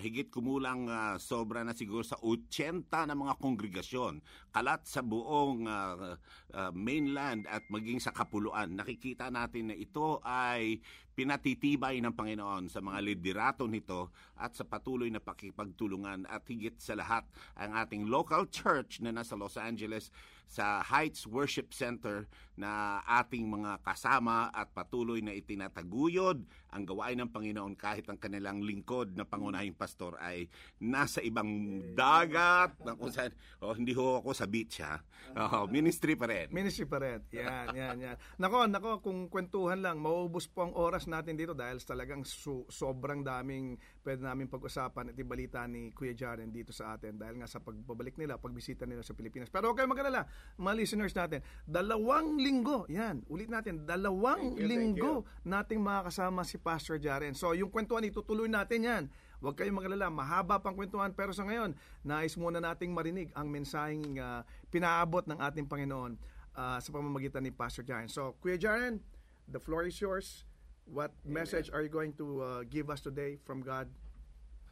Higit 0.00 0.32
kumulang 0.32 0.88
ah, 0.88 1.20
sobra 1.20 1.60
na 1.60 1.76
siguro 1.76 2.00
sa 2.00 2.16
80 2.16 2.88
na 2.88 3.12
mga 3.12 3.36
kongregasyon 3.36 4.24
kalat 4.56 4.88
sa 4.88 5.04
buong 5.04 5.68
ah, 5.68 6.16
ah, 6.56 6.72
mainland 6.72 7.44
at 7.44 7.60
maging 7.68 8.00
sa 8.00 8.16
kapuluan. 8.16 8.72
Nakikita 8.72 9.28
natin 9.28 9.68
na 9.68 9.76
ito 9.76 10.24
ay 10.24 10.80
pinatitibay 11.12 12.00
ng 12.00 12.12
Panginoon 12.16 12.72
sa 12.72 12.80
mga 12.80 12.98
liderato 13.04 13.64
nito 13.68 14.12
at 14.40 14.56
sa 14.56 14.64
patuloy 14.64 15.12
na 15.12 15.20
pakipagtulungan 15.20 16.24
at 16.26 16.42
higit 16.48 16.76
sa 16.80 16.96
lahat 16.96 17.28
ang 17.56 17.76
ating 17.76 18.08
local 18.08 18.48
church 18.48 19.04
na 19.04 19.12
nasa 19.12 19.36
Los 19.36 19.60
Angeles 19.60 20.08
sa 20.52 20.84
Heights 20.84 21.24
Worship 21.24 21.72
Center 21.72 22.28
na 22.60 23.00
ating 23.08 23.48
mga 23.48 23.80
kasama 23.80 24.52
at 24.52 24.68
patuloy 24.76 25.24
na 25.24 25.32
itinataguyod 25.32 26.44
ang 26.72 26.84
gawain 26.84 27.16
ng 27.24 27.32
Panginoon 27.32 27.72
kahit 27.72 28.04
ang 28.12 28.20
kanilang 28.20 28.60
lingkod 28.60 29.16
na 29.16 29.24
pangunahing 29.24 29.72
pastor 29.72 30.20
ay 30.20 30.52
nasa 30.76 31.24
ibang 31.24 31.48
dagat 31.96 32.76
na 32.84 32.92
kung 32.92 33.08
saan, 33.08 33.32
oh, 33.64 33.72
hindi 33.72 33.96
ho 33.96 34.20
ako 34.20 34.30
sa 34.36 34.44
beach 34.44 34.84
ha. 34.84 35.00
Oh, 35.32 35.64
ministry 35.68 36.12
pa 36.12 36.28
rin. 36.28 36.52
Ministry 36.52 36.84
pa 36.84 37.00
rin. 37.00 37.24
Yan, 37.32 37.72
yan, 37.72 37.96
yan. 37.96 38.16
Nako, 38.36 38.68
nako, 38.68 39.00
kung 39.00 39.32
kwentuhan 39.32 39.80
lang, 39.80 40.00
mauubos 40.00 40.48
po 40.48 40.68
ang 40.68 40.76
oras 40.76 41.01
natin 41.06 41.38
dito 41.38 41.54
dahil 41.56 41.78
talagang 41.82 42.26
su- 42.26 42.66
sobrang 42.68 43.22
daming 43.22 43.78
pwede 44.02 44.22
namin 44.22 44.50
pag-usapan 44.50 45.14
at 45.14 45.16
ibalita 45.16 45.64
ni 45.66 45.94
Kuya 45.94 46.12
Jaren 46.12 46.50
dito 46.50 46.74
sa 46.74 46.98
atin 46.98 47.16
dahil 47.16 47.38
nga 47.38 47.48
sa 47.48 47.62
pagbabalik 47.62 48.18
nila, 48.18 48.38
pagbisita 48.38 48.84
nila 48.84 49.06
sa 49.06 49.14
Pilipinas. 49.14 49.48
Pero 49.48 49.70
huwag 49.70 49.82
kayong 49.82 49.92
mag-alala, 49.94 50.26
mga 50.58 50.74
listeners 50.74 51.14
natin, 51.14 51.40
dalawang 51.64 52.38
linggo, 52.38 52.84
yan, 52.90 53.22
ulit 53.30 53.48
natin, 53.48 53.86
dalawang 53.86 54.54
Thank 54.54 54.58
you, 54.58 54.68
thank 54.68 54.70
linggo 54.70 55.14
nating 55.46 55.80
makakasama 55.82 56.42
si 56.42 56.56
Pastor 56.58 56.98
Jaren. 56.98 57.34
So, 57.34 57.54
yung 57.54 57.70
kwentuhan, 57.70 58.06
itutuloy 58.06 58.50
natin 58.50 58.86
yan. 58.86 59.04
Huwag 59.42 59.58
kayong 59.58 59.74
magalala, 59.74 60.06
mahaba 60.06 60.62
pang 60.62 60.78
kwentuhan. 60.78 61.10
Pero 61.18 61.34
sa 61.34 61.42
ngayon, 61.42 61.74
nais 62.06 62.38
muna 62.38 62.62
nating 62.62 62.94
marinig 62.94 63.34
ang 63.34 63.50
mensaheng 63.50 64.14
ah, 64.22 64.46
pinaabot 64.70 65.26
ng 65.26 65.38
ating 65.42 65.66
Panginoon 65.66 66.14
ah, 66.54 66.78
sa 66.78 66.88
pamamagitan 66.94 67.42
ni 67.42 67.50
Pastor 67.50 67.82
Jaren. 67.82 68.06
So, 68.06 68.38
Kuya 68.38 68.54
Jaren, 68.54 69.02
the 69.50 69.58
floor 69.58 69.90
is 69.90 69.98
yours. 69.98 70.46
What 70.86 71.14
message 71.24 71.70
are 71.70 71.82
you 71.82 71.92
going 71.92 72.12
to 72.18 72.26
ah, 72.42 72.62
give 72.66 72.90
us 72.90 73.00
today 73.00 73.38
from 73.46 73.62
God? 73.62 73.88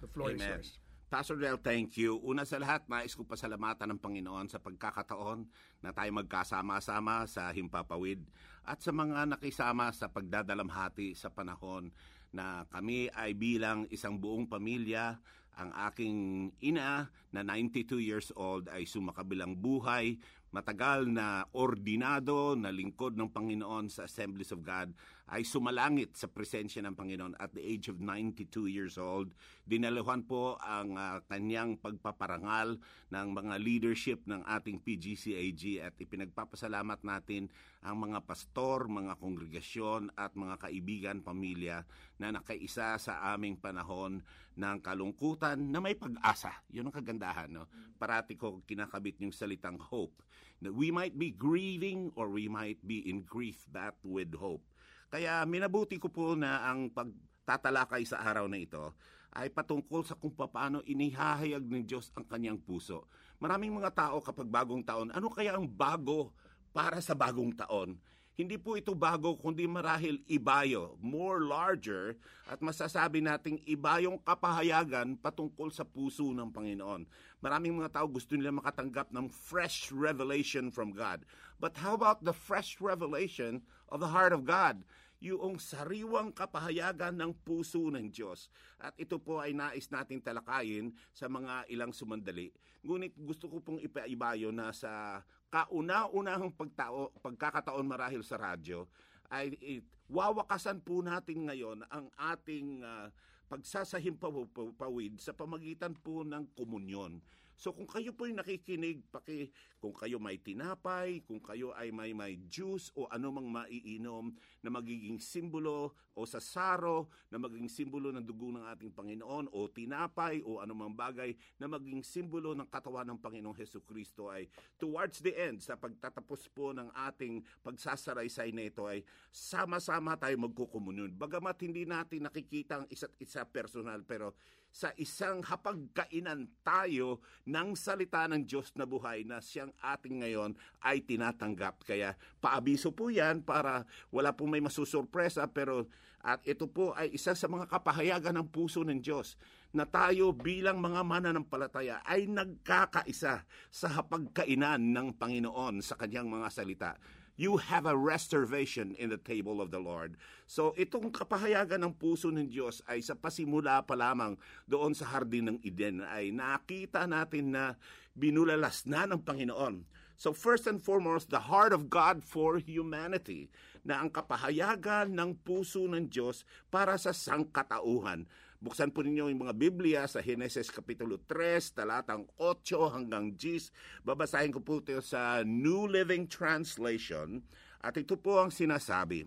The 0.01 0.09
floor 0.09 0.35
is 0.35 0.43
Amen. 0.43 0.59
yours. 0.59 0.81
Pastor 1.11 1.35
Del, 1.35 1.59
thank 1.59 1.99
you. 1.99 2.23
Una 2.23 2.47
sa 2.47 2.63
lahat, 2.63 2.87
nais 2.87 3.19
ko 3.19 3.27
pasalamatan 3.27 3.91
ng 3.91 3.99
Panginoon 3.99 4.47
sa 4.47 4.63
pagkakataon 4.63 5.43
na 5.83 5.91
tayo 5.91 6.11
magkasama-sama 6.15 7.27
sa 7.27 7.51
Himpapawid 7.51 8.23
at 8.63 8.79
sa 8.79 8.95
mga 8.95 9.27
nakisama 9.35 9.91
sa 9.91 10.07
pagdadalamhati 10.07 11.19
sa 11.19 11.27
panahon 11.27 11.91
na 12.31 12.63
kami 12.71 13.11
ay 13.11 13.35
bilang 13.35 13.91
isang 13.91 14.23
buong 14.23 14.47
pamilya 14.47 15.19
Ang 15.59 15.71
aking 15.91 16.19
ina 16.63 17.11
na 17.35 17.41
92 17.43 18.01
years 18.01 18.33
old 18.39 18.71
ay 18.71 18.87
sumakabilang 18.87 19.59
buhay, 19.59 20.17
matagal 20.55 21.05
na 21.05 21.45
ordinado 21.53 22.57
na 22.57 22.73
lingkod 22.73 23.13
ng 23.13 23.29
Panginoon 23.29 23.93
sa 23.93 24.09
Assemblies 24.09 24.57
of 24.57 24.65
God 24.65 24.95
ay 25.31 25.47
sumalangit 25.47 26.19
sa 26.19 26.27
presensya 26.27 26.83
ng 26.83 26.99
Panginoon 26.99 27.39
at 27.39 27.55
the 27.55 27.63
age 27.63 27.87
of 27.87 28.03
92 28.03 28.67
years 28.67 28.99
old. 28.99 29.31
Dinaluhan 29.63 30.27
po 30.27 30.59
ang 30.59 30.99
uh, 30.99 31.23
kanyang 31.31 31.79
pagpaparangal 31.79 32.83
ng 33.15 33.29
mga 33.31 33.55
leadership 33.63 34.27
ng 34.27 34.43
ating 34.43 34.83
PGCAG 34.83 35.87
at 35.87 35.95
ipinagpapasalamat 36.03 37.07
natin 37.07 37.47
ang 37.81 37.97
mga 38.03 38.27
pastor, 38.27 38.91
mga 38.91 39.17
kongregasyon 39.23 40.11
at 40.19 40.35
mga 40.35 40.59
kaibigan, 40.67 41.23
pamilya 41.23 41.87
na 42.19 42.35
nakaisa 42.35 42.99
sa 42.99 43.33
aming 43.33 43.55
panahon 43.57 44.21
ng 44.59 44.77
kalungkutan 44.85 45.57
na 45.57 45.81
may 45.81 45.97
pag-asa. 45.97 46.53
Yun 46.69 46.91
ang 46.91 46.97
kagandahan. 47.01 47.49
No? 47.49 47.71
Parati 47.97 48.37
ko 48.37 48.61
kinakabit 48.67 49.23
yung 49.25 49.33
salitang 49.33 49.81
hope. 49.81 50.21
That 50.61 50.77
we 50.77 50.93
might 50.93 51.17
be 51.17 51.33
grieving 51.33 52.13
or 52.21 52.29
we 52.29 52.45
might 52.45 52.77
be 52.85 53.01
in 53.09 53.25
grief 53.25 53.65
but 53.73 53.97
with 54.05 54.37
hope. 54.37 54.70
Kaya 55.11 55.43
minabuti 55.43 55.99
ko 55.99 56.07
po 56.07 56.39
na 56.39 56.63
ang 56.71 56.87
pagtatalakay 56.87 58.07
sa 58.07 58.23
araw 58.23 58.47
na 58.47 58.63
ito 58.63 58.95
ay 59.35 59.51
patungkol 59.51 60.07
sa 60.07 60.15
kung 60.15 60.31
paano 60.31 60.87
inihahayag 60.87 61.67
ng 61.67 61.83
Diyos 61.83 62.15
ang 62.15 62.23
kanyang 62.23 62.63
puso. 62.63 63.11
Maraming 63.43 63.75
mga 63.75 63.91
tao 63.91 64.23
kapag 64.23 64.47
bagong 64.47 64.87
taon, 64.87 65.11
ano 65.11 65.27
kaya 65.31 65.59
ang 65.59 65.67
bago 65.67 66.31
para 66.71 67.03
sa 67.03 67.19
bagong 67.19 67.51
taon? 67.59 67.99
Hindi 68.41 68.57
po 68.57 68.73
ito 68.73 68.97
bago, 68.97 69.37
kundi 69.37 69.69
marahil 69.69 70.23
ibayo, 70.25 70.97
more 71.03 71.45
larger, 71.45 72.17
at 72.49 72.57
masasabi 72.65 73.21
nating 73.21 73.61
iba 73.69 74.01
yung 74.01 74.17
kapahayagan 74.17 75.13
patungkol 75.21 75.69
sa 75.69 75.85
puso 75.85 76.33
ng 76.33 76.49
Panginoon. 76.49 77.05
Maraming 77.45 77.77
mga 77.77 78.01
tao 78.01 78.09
gusto 78.09 78.39
nila 78.39 78.55
makatanggap 78.55 79.13
ng 79.13 79.29
fresh 79.29 79.93
revelation 79.93 80.73
from 80.73 80.95
God. 80.97 81.29
But 81.61 81.77
how 81.77 81.93
about 81.93 82.25
the 82.25 82.33
fresh 82.33 82.81
revelation 82.81 83.61
of 83.91 84.01
the 84.01 84.09
heart 84.09 84.33
of 84.33 84.47
God? 84.47 84.83
yung 85.21 85.61
sariwang 85.61 86.33
kapahayagan 86.33 87.13
ng 87.13 87.37
puso 87.45 87.93
ng 87.93 88.09
Diyos. 88.09 88.49
At 88.81 88.97
ito 88.97 89.21
po 89.21 89.37
ay 89.37 89.53
nais 89.53 89.93
nating 89.93 90.25
talakayin 90.25 90.97
sa 91.13 91.29
mga 91.29 91.69
ilang 91.69 91.93
sumandali. 91.93 92.49
Ngunit 92.81 93.13
gusto 93.21 93.53
ko 93.53 93.61
pong 93.61 93.85
ipaibayo 93.85 94.49
na 94.49 94.73
sa 94.73 95.21
kauna-unahang 95.53 96.57
pagtao, 96.57 97.13
pagkakataon 97.21 97.85
marahil 97.85 98.25
sa 98.25 98.41
radyo, 98.41 98.89
ay 99.29 99.53
it, 99.61 99.85
wawakasan 100.09 100.81
po 100.81 101.05
natin 101.05 101.53
ngayon 101.53 101.85
ang 101.93 102.09
ating 102.17 102.81
uh, 102.81 103.13
pagsasahimpawid 103.53 105.21
sa 105.21 105.37
pamagitan 105.37 105.93
po 106.01 106.25
ng 106.25 106.49
komunyon. 106.57 107.21
So 107.61 107.77
kung 107.77 107.85
kayo 107.85 108.17
po 108.17 108.25
yung 108.25 108.41
nakikinig, 108.41 109.05
paki, 109.13 109.53
kung 109.77 109.93
kayo 109.93 110.17
may 110.17 110.41
tinapay, 110.41 111.21
kung 111.29 111.45
kayo 111.45 111.77
ay 111.77 111.93
may 111.93 112.17
may 112.17 112.41
juice 112.49 112.89
o 112.97 113.05
anumang 113.13 113.53
maiinom 113.53 114.33
na 114.65 114.73
magiging 114.73 115.21
simbolo 115.21 115.93
o 116.17 116.25
sa 116.25 116.41
saro 116.41 117.13
na 117.29 117.37
magiging 117.37 117.69
simbolo 117.69 118.17
ng 118.17 118.25
dugo 118.25 118.49
ng 118.49 118.65
ating 118.65 118.97
Panginoon 118.97 119.53
o 119.53 119.69
tinapay 119.69 120.41
o 120.41 120.65
anumang 120.65 120.97
bagay 120.97 121.37
na 121.61 121.69
maging 121.69 122.01
simbolo 122.01 122.57
ng 122.57 122.65
katawan 122.73 123.05
ng 123.13 123.21
Panginoong 123.21 123.61
Heso 123.61 123.85
Kristo 123.85 124.33
ay 124.33 124.49
towards 124.81 125.21
the 125.21 125.37
end, 125.37 125.61
sa 125.61 125.77
pagtatapos 125.77 126.49
po 126.57 126.73
ng 126.73 126.89
ating 127.13 127.45
pagsasaraysay 127.61 128.57
na 128.57 128.73
ito 128.73 128.89
ay 128.89 129.05
sama-sama 129.29 130.17
tayo 130.17 130.33
magkukumunyon. 130.49 131.13
Bagamat 131.13 131.61
hindi 131.61 131.85
natin 131.85 132.25
nakikita 132.25 132.81
ang 132.81 132.87
isa't 132.89 133.13
isa 133.21 133.45
personal 133.45 134.01
pero 134.09 134.33
sa 134.71 134.95
isang 134.97 135.43
hapagkainan 135.43 136.47
tayo 136.63 137.19
ng 137.47 137.75
salita 137.75 138.25
ng 138.31 138.47
Diyos 138.47 138.71
na 138.79 138.87
buhay 138.87 139.27
na 139.27 139.43
siyang 139.43 139.75
ating 139.83 140.23
ngayon 140.23 140.55
ay 140.83 141.03
tinatanggap. 141.03 141.83
Kaya 141.83 142.15
paabiso 142.39 142.95
po 142.95 143.11
yan 143.11 143.43
para 143.43 143.85
wala 144.15 144.31
pong 144.31 144.55
may 144.55 144.63
masusurpresa 144.63 145.51
pero 145.51 145.91
at 146.21 146.45
ito 146.45 146.69
po 146.69 146.93
ay 146.93 147.17
isa 147.17 147.33
sa 147.33 147.49
mga 147.49 147.65
kapahayagan 147.65 148.37
ng 148.37 148.47
puso 148.53 148.85
ng 148.85 149.01
Diyos 149.01 149.41
na 149.73 149.89
tayo 149.89 150.37
bilang 150.37 150.77
mga 150.77 151.01
mananampalataya 151.01 152.05
ay 152.05 152.29
nagkakaisa 152.29 153.49
sa 153.73 153.89
hapagkainan 153.89 154.93
ng 154.93 155.17
Panginoon 155.17 155.81
sa 155.81 155.97
kanyang 155.97 156.29
mga 156.29 156.49
salita 156.53 156.93
you 157.41 157.57
have 157.57 157.89
a 157.89 157.97
reservation 157.97 158.93
in 159.01 159.09
the 159.09 159.17
table 159.17 159.65
of 159.65 159.73
the 159.73 159.81
Lord. 159.81 160.21
So 160.45 160.77
itong 160.77 161.09
kapahayagan 161.09 161.81
ng 161.81 161.97
puso 161.97 162.29
ng 162.29 162.53
Diyos 162.53 162.85
ay 162.85 163.01
sa 163.01 163.17
pasimula 163.17 163.81
pa 163.89 163.97
lamang 163.97 164.37
doon 164.69 164.93
sa 164.93 165.09
hardin 165.09 165.49
ng 165.49 165.59
Eden 165.65 166.05
ay 166.05 166.37
nakita 166.37 167.09
natin 167.09 167.57
na 167.57 167.81
binulalas 168.13 168.85
na 168.85 169.09
ng 169.09 169.25
Panginoon. 169.25 169.89
So 170.21 170.37
first 170.37 170.69
and 170.69 170.85
foremost, 170.85 171.33
the 171.33 171.49
heart 171.49 171.73
of 171.73 171.89
God 171.89 172.21
for 172.21 172.61
humanity 172.61 173.49
na 173.89 174.05
ang 174.05 174.13
kapahayagan 174.13 175.09
ng 175.09 175.41
puso 175.41 175.89
ng 175.89 176.13
Diyos 176.13 176.45
para 176.69 177.01
sa 177.01 177.17
sangkatauhan. 177.17 178.29
Buksan 178.61 178.93
po 178.93 179.01
ninyo 179.01 179.33
yung 179.33 179.49
mga 179.49 179.57
Biblia 179.57 180.05
sa 180.05 180.21
Genesis 180.21 180.69
Kapitulo 180.69 181.17
3, 181.25 181.73
talatang 181.73 182.29
8 182.37 182.93
hanggang 182.93 183.33
10. 183.33 183.73
Babasahin 184.05 184.53
ko 184.53 184.61
po 184.61 184.85
ito 184.85 185.01
sa 185.01 185.41
New 185.49 185.89
Living 185.89 186.29
Translation. 186.29 187.41
At 187.81 187.97
ito 187.97 188.21
po 188.21 188.37
ang 188.37 188.53
sinasabi. 188.53 189.25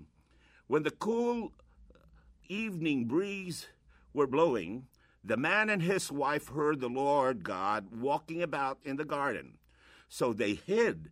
When 0.70 0.86
the 0.86 0.94
cool 0.94 1.50
evening 2.46 3.10
breeze 3.10 3.74
were 4.14 4.30
blowing, 4.30 4.86
the 5.26 5.34
man 5.34 5.66
and 5.66 5.82
his 5.82 6.14
wife 6.14 6.54
heard 6.54 6.78
the 6.78 6.94
Lord 6.94 7.42
God 7.42 7.90
walking 7.90 8.46
about 8.46 8.78
in 8.86 9.02
the 9.02 9.10
garden. 9.10 9.58
So 10.06 10.30
they 10.30 10.54
hid 10.54 11.10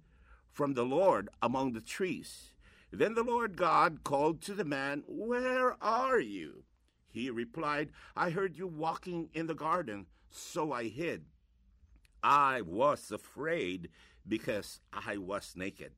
from 0.54 0.78
the 0.78 0.86
Lord 0.86 1.34
among 1.42 1.74
the 1.74 1.82
trees. 1.82 2.54
Then 2.94 3.18
the 3.18 3.26
Lord 3.26 3.58
God 3.58 4.06
called 4.06 4.46
to 4.46 4.54
the 4.54 4.62
man, 4.62 5.02
Where 5.10 5.74
are 5.82 6.22
you? 6.22 6.70
He 7.12 7.28
replied, 7.28 7.92
I 8.16 8.32
heard 8.32 8.56
you 8.56 8.66
walking 8.66 9.28
in 9.36 9.52
the 9.52 9.56
garden, 9.56 10.08
so 10.32 10.72
I 10.72 10.88
hid. 10.88 11.28
I 12.24 12.64
was 12.64 13.12
afraid 13.12 13.92
because 14.24 14.80
I 14.96 15.20
was 15.20 15.54
naked. 15.60 15.92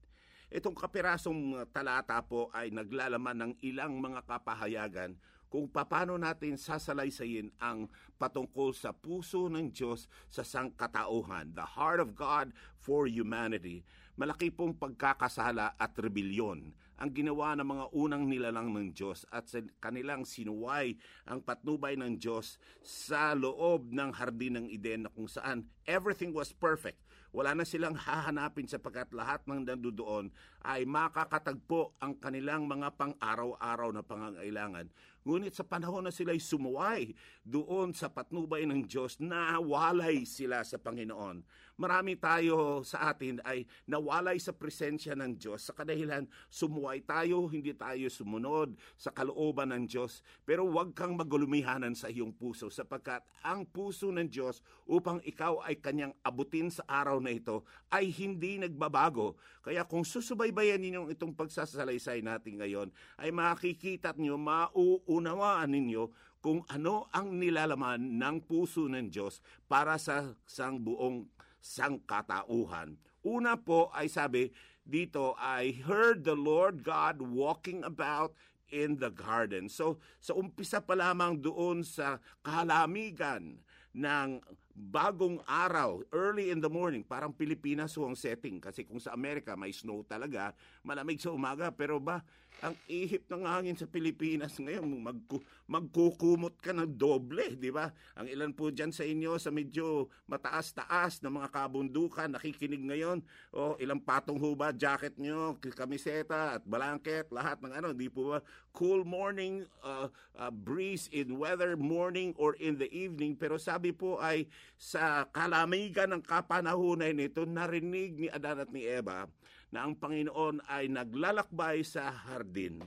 Itong 0.53 0.77
kapirasong 0.77 1.69
talata 1.73 2.21
po 2.21 2.49
ay 2.53 2.69
naglalaman 2.69 3.37
ng 3.41 3.53
ilang 3.65 3.97
mga 3.97 4.21
kapahayagan 4.25 5.17
kung 5.53 5.69
paano 5.69 6.17
natin 6.17 6.57
sasalaysayin 6.57 7.53
ang 7.61 7.85
patungkol 8.17 8.73
sa 8.73 8.89
puso 8.89 9.45
ng 9.49 9.69
Diyos 9.69 10.09
sa 10.29 10.41
sangkatauhan, 10.41 11.53
the 11.53 11.65
heart 11.77 12.01
of 12.01 12.17
God 12.17 12.49
for 12.73 13.05
humanity. 13.05 13.85
Malaki 14.17 14.49
pong 14.49 14.73
pagkakasala 14.73 15.77
at 15.77 15.93
rebelyon 15.93 16.73
ang 17.03 17.11
ginawa 17.11 17.51
ng 17.59 17.67
mga 17.67 17.85
unang 17.99 18.23
nilalang 18.31 18.71
ng 18.71 18.95
Diyos 18.95 19.27
at 19.27 19.51
kanilang 19.83 20.23
sinuway 20.23 20.95
ang 21.27 21.43
patnubay 21.43 21.99
ng 21.99 22.15
Diyos 22.15 22.55
sa 22.79 23.35
loob 23.35 23.91
ng 23.91 24.15
hardin 24.15 24.63
ng 24.63 24.67
Eden 24.71 25.03
na 25.03 25.11
kung 25.11 25.27
saan 25.27 25.67
everything 25.83 26.31
was 26.31 26.55
perfect. 26.55 27.03
Wala 27.35 27.57
na 27.57 27.67
silang 27.67 27.97
hahanapin 27.97 28.69
sapagkat 28.69 29.11
lahat 29.11 29.43
ng 29.49 29.67
nandoon 29.67 30.31
ay 30.63 30.87
makakatagpo 30.87 31.97
ang 31.99 32.15
kanilang 32.21 32.69
mga 32.71 32.95
pang-araw-araw 32.95 33.89
na 33.91 34.05
pangangailangan. 34.05 34.87
Ngunit 35.27 35.57
sa 35.57 35.67
panahon 35.67 36.07
na 36.07 36.13
sila'y 36.13 36.39
sumuway 36.39 37.11
doon 37.43 37.91
sa 37.91 38.13
patnubay 38.13 38.63
ng 38.69 38.85
Diyos, 38.87 39.17
nawalay 39.17 40.23
sila 40.29 40.61
sa 40.61 40.79
Panginoon. 40.79 41.43
Marami 41.83 42.15
tayo 42.15 42.79
sa 42.87 43.11
atin 43.11 43.43
ay 43.43 43.67
nawalay 43.91 44.39
sa 44.39 44.55
presensya 44.55 45.19
ng 45.19 45.35
Diyos 45.35 45.67
sa 45.67 45.75
kadahilan 45.75 46.23
sumuway 46.47 47.03
tayo, 47.03 47.43
hindi 47.51 47.75
tayo 47.75 48.07
sumunod 48.07 48.79
sa 48.95 49.11
kalooban 49.11 49.75
ng 49.75 49.91
Diyos. 49.91 50.23
Pero 50.47 50.63
huwag 50.63 50.95
kang 50.95 51.19
magulumihanan 51.19 51.91
sa 51.91 52.07
iyong 52.07 52.31
puso 52.31 52.71
sapagkat 52.71 53.19
ang 53.43 53.67
puso 53.67 54.15
ng 54.15 54.31
Diyos 54.31 54.63
upang 54.87 55.19
ikaw 55.27 55.59
ay 55.67 55.75
kanyang 55.83 56.15
abutin 56.23 56.71
sa 56.71 56.87
araw 56.87 57.19
na 57.19 57.35
ito 57.35 57.67
ay 57.91 58.07
hindi 58.15 58.63
nagbabago. 58.63 59.35
Kaya 59.59 59.83
kung 59.83 60.07
susubaybayan 60.07 60.79
ninyo 60.79 61.11
itong 61.11 61.35
pagsasalaysay 61.35 62.23
natin 62.23 62.63
ngayon, 62.63 62.95
ay 63.19 63.35
makikita 63.35 64.15
nyo, 64.15 64.39
mauunawaan 64.39 65.67
ninyo 65.67 66.31
kung 66.43 66.59
ano 66.67 67.07
ang 67.15 67.39
nilalaman 67.39 68.19
ng 68.19 68.43
puso 68.43 68.91
ng 68.91 69.07
Diyos 69.07 69.39
para 69.63 69.95
sa 69.95 70.35
sang 70.43 70.75
buong 70.75 71.23
sangkatauhan. 71.63 72.99
Una 73.23 73.55
po 73.55 73.87
ay 73.95 74.11
sabi 74.11 74.51
dito, 74.83 75.31
I 75.39 75.79
heard 75.87 76.27
the 76.27 76.35
Lord 76.35 76.83
God 76.83 77.23
walking 77.23 77.87
about 77.87 78.35
in 78.67 78.99
the 78.99 79.07
garden. 79.07 79.71
So, 79.71 80.03
sa 80.19 80.35
umpisa 80.35 80.83
pa 80.83 80.97
lamang 80.97 81.39
doon 81.39 81.87
sa 81.87 82.19
kalamigan 82.43 83.63
ng 83.95 84.29
bagong 84.73 85.37
araw, 85.45 86.01
early 86.09 86.49
in 86.49 86.57
the 86.57 86.67
morning, 86.67 87.05
parang 87.05 87.29
Pilipinas 87.29 87.93
ho 87.93 88.09
ang 88.09 88.17
setting. 88.17 88.57
Kasi 88.57 88.83
kung 88.83 88.97
sa 88.97 89.13
Amerika 89.13 89.53
may 89.53 89.69
snow 89.69 90.01
talaga, 90.03 90.51
malamig 90.81 91.21
sa 91.21 91.29
umaga. 91.29 91.69
Pero 91.69 92.01
ba, 92.01 92.25
ang 92.59 92.75
ihip 92.85 93.25
ng 93.27 93.43
hangin 93.43 93.75
sa 93.75 93.89
Pilipinas 93.89 94.55
ngayon, 94.59 94.85
magku- 95.01 95.43
magkukumot 95.65 96.59
ka 96.61 96.71
ng 96.71 96.95
doble, 96.95 97.57
di 97.57 97.73
ba? 97.73 97.91
Ang 98.15 98.29
ilan 98.29 98.51
po 98.53 98.69
dyan 98.69 98.91
sa 98.91 99.03
inyo 99.03 99.35
sa 99.41 99.49
medyo 99.49 100.11
mataas-taas 100.29 101.19
na 101.23 101.33
mga 101.33 101.49
kabundukan, 101.49 102.29
nakikinig 102.31 102.83
ngayon, 102.83 103.23
o 103.51 103.75
ilang 103.79 103.99
patong 103.99 104.37
ho 104.37 104.53
ba, 104.53 104.75
jacket 104.75 105.17
nyo, 105.19 105.57
kamiseta 105.59 106.59
at 106.59 106.63
blanket, 106.63 107.31
lahat 107.33 107.59
ng 107.63 107.73
ano, 107.73 107.89
di 107.91 108.07
po 108.07 108.35
ba? 108.35 108.39
Cool 108.73 109.05
morning 109.05 109.65
uh, 109.85 110.09
uh, 110.37 110.51
breeze 110.51 111.09
in 111.13 111.37
weather 111.37 111.77
morning 111.77 112.33
or 112.41 112.57
in 112.57 112.75
the 112.77 112.89
evening. 112.89 113.37
Pero 113.37 113.61
sabi 113.61 113.93
po 113.93 114.17
ay 114.17 114.49
sa 114.75 115.29
kalamigan 115.29 116.09
ng 116.15 116.23
kapanahunan 116.25 117.13
nito, 117.13 117.45
narinig 117.45 118.17
ni 118.17 118.27
Adan 118.33 118.65
at 118.65 118.69
ni 118.73 118.83
Eva 118.83 119.29
na 119.73 119.89
ang 119.89 119.97
Panginoon 119.97 120.61
ay 120.69 120.85
naglalakbay 120.93 121.81
sa 121.81 122.13
hardin. 122.13 122.85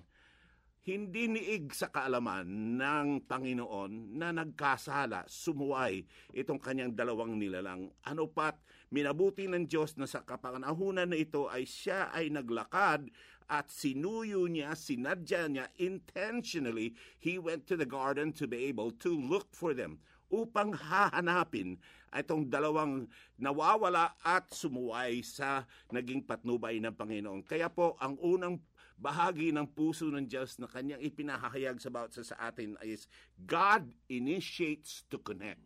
Hindi 0.86 1.26
niig 1.26 1.74
sa 1.74 1.90
kaalaman 1.90 2.46
ng 2.78 3.26
Panginoon 3.26 4.14
na 4.14 4.30
nagkasala, 4.30 5.26
sumuway 5.26 6.06
itong 6.30 6.62
kanyang 6.62 6.94
dalawang 6.94 7.34
nilalang. 7.34 7.90
Ano 8.06 8.30
pat, 8.30 8.62
minabuti 8.94 9.50
ng 9.50 9.66
Diyos 9.66 9.98
na 9.98 10.06
sa 10.06 10.22
kapanahunan 10.22 11.10
na 11.10 11.18
ito 11.18 11.50
ay 11.50 11.66
siya 11.66 12.14
ay 12.14 12.30
naglakad 12.30 13.10
at 13.50 13.66
sinuyo 13.66 14.46
niya, 14.46 14.78
sinadya 14.78 15.50
niya 15.50 15.66
intentionally, 15.82 16.94
he 17.18 17.34
went 17.34 17.66
to 17.66 17.74
the 17.74 17.86
garden 17.86 18.30
to 18.38 18.46
be 18.46 18.70
able 18.70 18.94
to 19.02 19.10
look 19.10 19.50
for 19.50 19.74
them 19.74 19.98
upang 20.30 20.74
hahanapin 20.74 21.78
itong 22.20 22.48
dalawang 22.48 23.06
nawawala 23.36 24.16
at 24.24 24.48
sumuway 24.52 25.20
sa 25.20 25.68
naging 25.92 26.24
patnubay 26.24 26.80
ng 26.80 26.94
Panginoon. 26.96 27.44
Kaya 27.44 27.68
po, 27.68 27.96
ang 28.00 28.16
unang 28.20 28.60
bahagi 28.96 29.52
ng 29.52 29.68
puso 29.68 30.08
ng 30.08 30.24
Diyos 30.24 30.56
na 30.56 30.68
kanyang 30.68 31.04
ipinahahayag 31.04 31.76
sa 31.76 31.92
bawat 31.92 32.16
sa 32.16 32.36
atin 32.40 32.80
is 32.80 33.04
God 33.44 33.84
initiates 34.08 35.04
to 35.12 35.20
connect. 35.20 35.60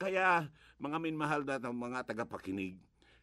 Kaya, 0.00 0.48
mga 0.80 0.96
minmahal 1.00 1.44
na 1.44 1.72
mga 1.72 2.08
tagapakinig, 2.08 2.80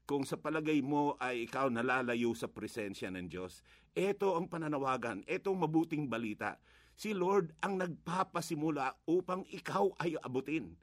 kung 0.07 0.23
sa 0.23 0.39
palagay 0.39 0.79
mo 0.79 1.19
ay 1.19 1.49
ikaw 1.49 1.67
nalalayo 1.67 2.31
sa 2.31 2.47
presensya 2.47 3.11
ng 3.11 3.27
Diyos, 3.27 3.59
ito 3.91 4.39
ang 4.39 4.47
pananawagan, 4.47 5.25
ito 5.27 5.51
ang 5.51 5.67
mabuting 5.67 6.07
balita. 6.07 6.55
Si 6.95 7.11
Lord 7.11 7.51
ang 7.59 7.75
nagpapasimula 7.77 9.03
upang 9.05 9.43
ikaw 9.51 9.91
ay 9.99 10.15
abutin. 10.23 10.73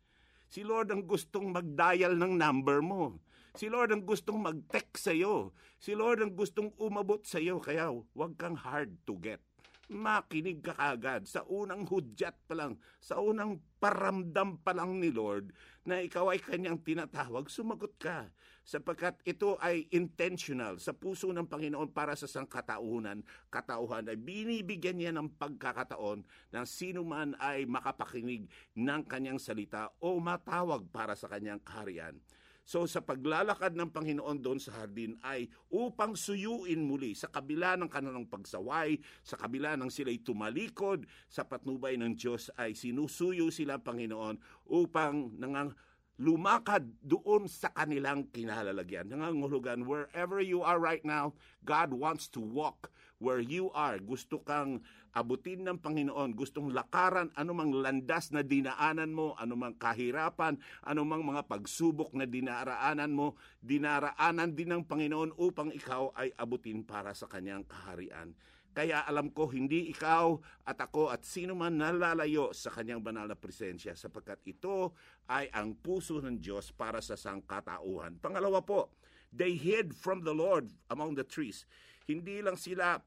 Si 0.54 0.62
Lord 0.62 0.94
ang 0.94 1.02
gustong 1.02 1.50
mag-dial 1.50 2.14
ng 2.14 2.38
number 2.38 2.78
mo. 2.78 3.18
Si 3.58 3.66
Lord 3.66 3.90
ang 3.90 4.06
gustong 4.06 4.38
mag-text 4.38 5.10
sa'yo. 5.10 5.50
Si 5.82 5.98
Lord 5.98 6.22
ang 6.22 6.30
gustong 6.38 6.70
umabot 6.78 7.18
sa'yo. 7.26 7.58
Kaya 7.58 7.90
huwag 7.90 8.38
kang 8.38 8.54
hard 8.54 8.94
to 9.02 9.18
get. 9.18 9.42
Makinig 9.90 10.62
ka 10.62 10.70
kagad 10.78 11.26
sa 11.26 11.42
unang 11.50 11.90
hudyat 11.90 12.38
pa 12.46 12.54
lang, 12.54 12.78
sa 13.02 13.18
unang 13.18 13.58
paramdam 13.82 14.62
pa 14.62 14.72
lang 14.72 15.02
ni 15.02 15.10
Lord 15.10 15.50
na 15.84 16.00
ikaw 16.00 16.32
ay 16.32 16.40
kanyang 16.40 16.80
tinatawag, 16.80 17.52
sumagot 17.52 17.92
ka. 18.00 18.32
Sapagkat 18.64 19.20
ito 19.28 19.60
ay 19.60 19.84
intentional 19.92 20.80
sa 20.80 20.96
puso 20.96 21.28
ng 21.28 21.44
Panginoon 21.44 21.92
para 21.92 22.16
sa 22.16 22.24
sangkatauhan. 22.24 23.20
Katauhan 23.52 24.08
ay 24.08 24.16
binibigyan 24.16 24.96
niya 24.96 25.12
ng 25.12 25.36
pagkakataon 25.36 26.24
na 26.48 26.64
sino 26.64 27.04
man 27.04 27.36
ay 27.36 27.68
makapakinig 27.68 28.48
ng 28.72 29.02
kanyang 29.04 29.36
salita 29.36 29.92
o 30.00 30.16
matawag 30.16 30.88
para 30.88 31.12
sa 31.12 31.28
kanyang 31.28 31.60
kaharian. 31.60 32.16
So 32.64 32.88
sa 32.88 33.05
paglalakad 33.05 33.77
ng 33.77 33.92
Panginoon 33.92 34.40
doon 34.40 34.57
sa 34.57 34.72
hardin 34.81 35.20
ay 35.20 35.53
upang 35.68 36.16
suyuin 36.16 36.81
muli 36.81 37.12
sa 37.12 37.29
kabila 37.29 37.77
ng 37.77 37.92
kanilang 37.92 38.24
pagsaway, 38.24 38.96
sa 39.20 39.37
kabila 39.37 39.77
ng 39.77 39.92
sila'y 39.92 40.24
tumalikod, 40.24 41.05
sa 41.29 41.44
patnubay 41.44 42.00
ng 42.00 42.16
Diyos 42.16 42.48
ay 42.57 42.72
sinusuyo 42.72 43.53
sila 43.53 43.77
Panginoon 43.77 44.40
upang 44.72 45.37
nangang 45.37 45.77
lumakad 46.18 46.87
doon 47.03 47.50
sa 47.50 47.74
kanilang 47.74 48.31
kinalalagyan. 48.31 49.11
Nangangulugan, 49.11 49.83
wherever 49.83 50.38
you 50.38 50.62
are 50.62 50.79
right 50.79 51.03
now, 51.03 51.35
God 51.66 51.90
wants 51.90 52.31
to 52.31 52.40
walk 52.40 52.94
where 53.24 53.40
you 53.40 53.72
are. 53.72 53.96
Gusto 53.96 54.44
kang 54.44 54.84
abutin 55.16 55.64
ng 55.64 55.80
Panginoon, 55.80 56.37
gustong 56.37 56.76
lakaran 56.76 57.32
anumang 57.32 57.72
landas 57.72 58.28
na 58.37 58.44
dinaanan 58.44 59.16
mo, 59.16 59.32
anumang 59.40 59.72
kahirapan, 59.80 60.60
anumang 60.84 61.24
mga 61.24 61.48
pagsubok 61.48 62.12
na 62.12 62.28
dinaraanan 62.28 63.08
mo, 63.08 63.40
dinaraanan 63.64 64.52
din 64.52 64.76
ng 64.76 64.84
Panginoon 64.84 65.40
upang 65.40 65.72
ikaw 65.72 66.12
ay 66.12 66.28
abutin 66.37 66.84
para 66.84 67.16
sa 67.16 67.24
kanyang 67.24 67.64
kaharian. 67.64 68.37
Kaya 68.74 69.06
alam 69.06 69.30
ko, 69.30 69.46
hindi 69.54 69.94
ikaw 69.94 70.34
at 70.66 70.82
ako 70.82 71.14
at 71.14 71.22
sino 71.22 71.54
man 71.54 71.78
nalalayo 71.78 72.50
sa 72.50 72.74
kanyang 72.74 73.06
banal 73.06 73.30
na 73.30 73.38
presensya 73.38 73.94
sapagkat 73.94 74.42
ito 74.50 74.98
ay 75.30 75.46
ang 75.54 75.78
puso 75.78 76.18
ng 76.18 76.42
Diyos 76.42 76.74
para 76.74 76.98
sa 76.98 77.14
sangkatauhan. 77.14 78.18
Pangalawa 78.18 78.66
po, 78.66 78.90
they 79.30 79.54
hid 79.54 79.94
from 79.94 80.26
the 80.26 80.34
Lord 80.34 80.74
among 80.90 81.14
the 81.14 81.22
trees. 81.22 81.70
Hindi 82.10 82.42
lang 82.42 82.58
sila 82.58 82.98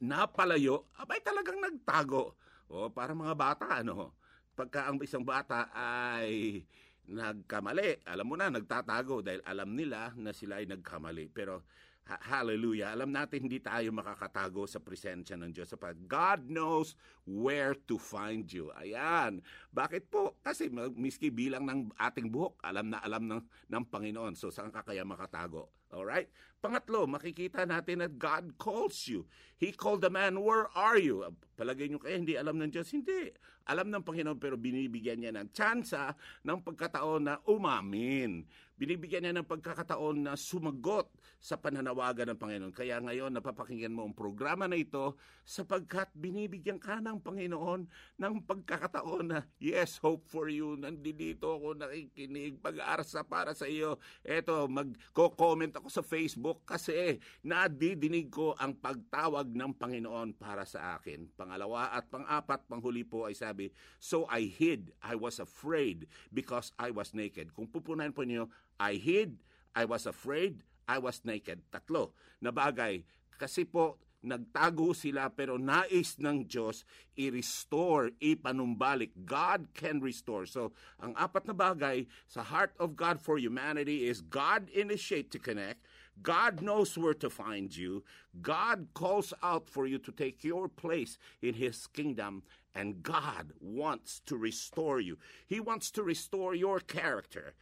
napalayo, 0.00 0.88
abay 0.96 1.20
talagang 1.20 1.60
nagtago. 1.60 2.34
O, 2.66 2.88
para 2.88 3.12
mga 3.12 3.34
bata, 3.36 3.66
ano, 3.84 4.16
pagka 4.56 4.88
ang 4.88 4.96
isang 5.04 5.22
bata 5.22 5.68
ay 5.76 6.64
nagkamali, 7.10 8.06
alam 8.06 8.26
mo 8.26 8.34
na, 8.38 8.48
nagtatago 8.48 9.20
dahil 9.20 9.42
alam 9.44 9.74
nila 9.74 10.14
na 10.16 10.30
sila 10.30 10.62
ay 10.62 10.66
nagkamali. 10.70 11.28
Pero, 11.34 11.66
ha- 12.06 12.22
hallelujah, 12.22 12.94
alam 12.94 13.10
natin 13.10 13.50
hindi 13.50 13.58
tayo 13.58 13.90
makakatago 13.90 14.64
sa 14.70 14.78
presensya 14.78 15.34
ng 15.34 15.50
Diyos. 15.50 15.74
Sapat 15.74 15.98
God 16.06 16.46
knows 16.46 16.94
where 17.26 17.74
to 17.74 17.98
find 17.98 18.46
you. 18.46 18.70
Ayan. 18.78 19.42
Bakit 19.74 20.08
po? 20.08 20.38
Kasi 20.40 20.70
miski 20.94 21.28
bilang 21.34 21.66
ng 21.66 21.90
ating 21.98 22.30
buhok, 22.30 22.56
alam 22.62 22.94
na 22.94 23.02
alam 23.02 23.26
ng, 23.26 23.42
ng 23.42 23.84
Panginoon. 23.90 24.38
So, 24.38 24.54
saan 24.54 24.70
ka 24.70 24.86
kaya 24.86 25.02
makatago? 25.02 25.79
Alright? 25.90 26.30
Pangatlo, 26.60 27.08
makikita 27.08 27.64
natin 27.64 28.04
that 28.04 28.20
God 28.20 28.54
calls 28.60 29.08
you. 29.08 29.24
He 29.56 29.72
called 29.72 30.04
the 30.04 30.12
man, 30.12 30.40
where 30.44 30.68
are 30.76 31.00
you? 31.00 31.24
Palagay 31.56 31.88
nyo 31.88 32.00
kaya 32.00 32.20
hindi 32.20 32.36
alam 32.36 32.60
ng 32.60 32.72
Diyos? 32.72 32.92
Hindi. 32.92 33.32
Alam 33.68 33.92
ng 33.92 34.04
Panginoon 34.04 34.40
pero 34.40 34.56
binibigyan 34.56 35.20
niya 35.20 35.32
ng 35.36 35.52
tsansa 35.52 36.16
ng 36.44 36.58
pagkataon 36.64 37.22
na 37.28 37.34
umamin. 37.44 38.48
Binibigyan 38.80 39.28
niya 39.28 39.36
ng 39.36 39.44
pagkakataon 39.44 40.24
na 40.24 40.32
sumagot 40.40 41.12
sa 41.36 41.60
pananawagan 41.60 42.32
ng 42.32 42.40
Panginoon. 42.40 42.72
Kaya 42.72 42.96
ngayon 43.04 43.36
napapakinggan 43.36 43.92
mo 43.92 44.08
ang 44.08 44.16
programa 44.16 44.64
na 44.64 44.80
ito 44.80 45.20
sapagkat 45.44 46.08
binibigyan 46.16 46.80
ka 46.80 46.96
ng 47.04 47.20
Panginoon 47.20 47.84
ng 48.16 48.34
pagkakataon 48.48 49.24
na 49.28 49.38
yes, 49.60 50.00
hope 50.00 50.24
for 50.24 50.48
you. 50.48 50.80
Nandito 50.80 51.60
ako 51.60 51.76
nakikinig, 51.76 52.56
pag-aarsa 52.64 53.20
para 53.28 53.52
sa 53.52 53.68
iyo. 53.68 54.00
Eto, 54.24 54.64
mag-comment 54.64 55.76
ako 55.80 55.88
sa 55.88 56.04
Facebook 56.04 56.68
kasi 56.68 57.16
nadidinig 57.40 58.28
ko 58.28 58.52
ang 58.60 58.76
pagtawag 58.76 59.48
ng 59.48 59.72
Panginoon 59.72 60.36
para 60.36 60.68
sa 60.68 61.00
akin. 61.00 61.32
Pangalawa 61.32 61.96
at 61.96 62.04
pang-apat, 62.12 62.68
panghuli 62.68 63.02
po 63.02 63.24
ay 63.24 63.32
sabi, 63.32 63.72
So 63.96 64.28
I 64.28 64.44
hid, 64.44 64.92
I 65.00 65.16
was 65.16 65.40
afraid 65.40 66.04
because 66.28 66.76
I 66.76 66.92
was 66.92 67.16
naked. 67.16 67.56
Kung 67.56 67.72
pupunan 67.72 68.12
po 68.12 68.28
niyo, 68.28 68.52
I 68.76 69.00
hid, 69.00 69.40
I 69.72 69.88
was 69.88 70.04
afraid, 70.04 70.60
I 70.84 71.00
was 71.00 71.24
naked. 71.24 71.64
Tatlo 71.72 72.12
na 72.44 72.52
bagay. 72.52 73.00
Kasi 73.40 73.64
po, 73.64 73.96
nagtago 74.20 74.92
sila 74.92 75.32
pero 75.32 75.56
nais 75.56 76.20
ng 76.20 76.44
Diyos 76.44 76.84
i-restore, 77.16 78.12
ipanumbalik. 78.20 79.12
God 79.24 79.72
can 79.74 80.00
restore. 80.00 80.44
So, 80.44 80.72
ang 81.00 81.16
apat 81.16 81.48
na 81.48 81.56
bagay 81.56 82.08
sa 82.28 82.44
heart 82.44 82.76
of 82.76 82.96
God 82.96 83.20
for 83.20 83.36
humanity 83.40 84.08
is 84.08 84.20
God 84.20 84.68
initiate 84.72 85.32
to 85.32 85.40
connect, 85.40 85.84
God 86.22 86.60
knows 86.60 86.96
where 86.98 87.16
to 87.16 87.30
find 87.30 87.74
you, 87.74 88.04
God 88.40 88.88
calls 88.92 89.32
out 89.42 89.68
for 89.68 89.86
you 89.86 89.98
to 89.98 90.12
take 90.12 90.44
your 90.44 90.68
place 90.68 91.16
in 91.40 91.54
His 91.54 91.86
kingdom, 91.86 92.42
and 92.74 93.02
God 93.02 93.52
wants 93.60 94.20
to 94.26 94.36
restore 94.36 95.00
you. 95.00 95.18
He 95.46 95.60
wants 95.60 95.90
to 95.92 96.02
restore 96.02 96.54
your 96.54 96.80
character. 96.80 97.54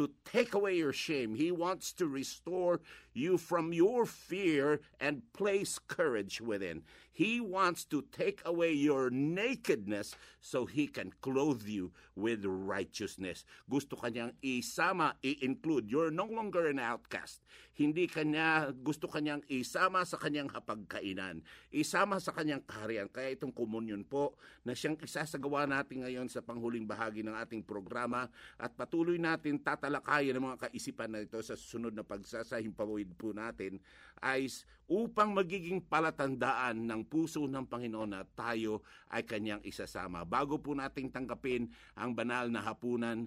To 0.00 0.08
take 0.24 0.56
away 0.56 0.80
your 0.80 0.96
shame. 0.96 1.36
He 1.36 1.52
wants 1.52 1.92
to 2.00 2.08
restore 2.08 2.80
you 3.12 3.36
from 3.36 3.76
your 3.76 4.08
fear 4.08 4.80
and 4.96 5.20
place 5.36 5.76
courage 5.76 6.40
within. 6.40 6.88
He 7.12 7.36
wants 7.36 7.84
to 7.92 8.00
take 8.08 8.40
away 8.48 8.72
your 8.72 9.12
nakedness 9.12 10.16
so 10.40 10.64
he 10.64 10.88
can 10.88 11.12
clothe 11.20 11.68
you 11.68 11.92
with 12.16 12.48
righteousness. 12.48 13.44
Gusto 13.68 13.92
kanyang 14.00 14.32
isama, 14.40 15.12
i-include. 15.20 15.92
You're 15.92 16.14
no 16.14 16.24
longer 16.24 16.72
an 16.72 16.80
outcast. 16.80 17.44
Hindi 17.76 18.08
kanya, 18.08 18.72
gusto 18.72 19.04
kanyang 19.04 19.44
isama 19.52 20.08
sa 20.08 20.16
kanyang 20.16 20.48
hapagkainan. 20.48 21.44
Isama 21.68 22.24
sa 22.24 22.32
kanyang 22.32 22.64
kaharian. 22.64 23.12
Kaya 23.12 23.36
itong 23.36 23.52
komunyon 23.52 24.00
po 24.08 24.40
na 24.64 24.72
siyang 24.72 24.96
isasagawa 24.96 25.68
natin 25.68 26.08
ngayon 26.08 26.28
sa 26.32 26.40
panghuling 26.40 26.88
bahagi 26.88 27.20
ng 27.20 27.36
ating 27.36 27.60
programa 27.60 28.32
at 28.56 28.72
patuloy 28.72 29.20
natin 29.20 29.60
tatalakayan 29.90 30.38
ang 30.38 30.54
mga 30.54 30.70
kaisipan 30.70 31.10
na 31.10 31.26
ito 31.26 31.42
sa 31.42 31.58
susunod 31.58 31.90
na 31.90 32.06
pagsasahimpawid 32.06 33.18
po 33.18 33.34
natin 33.34 33.82
ay 34.22 34.46
upang 34.86 35.34
magiging 35.34 35.82
palatandaan 35.82 36.86
ng 36.86 37.02
puso 37.10 37.42
ng 37.50 37.66
Panginoon 37.66 38.14
na 38.14 38.22
tayo 38.22 38.86
ay 39.10 39.26
kanyang 39.26 39.58
isasama. 39.66 40.22
Bago 40.22 40.62
po 40.62 40.78
nating 40.78 41.10
tanggapin 41.10 41.66
ang 41.98 42.14
banal 42.14 42.46
na 42.46 42.62
hapunan, 42.62 43.26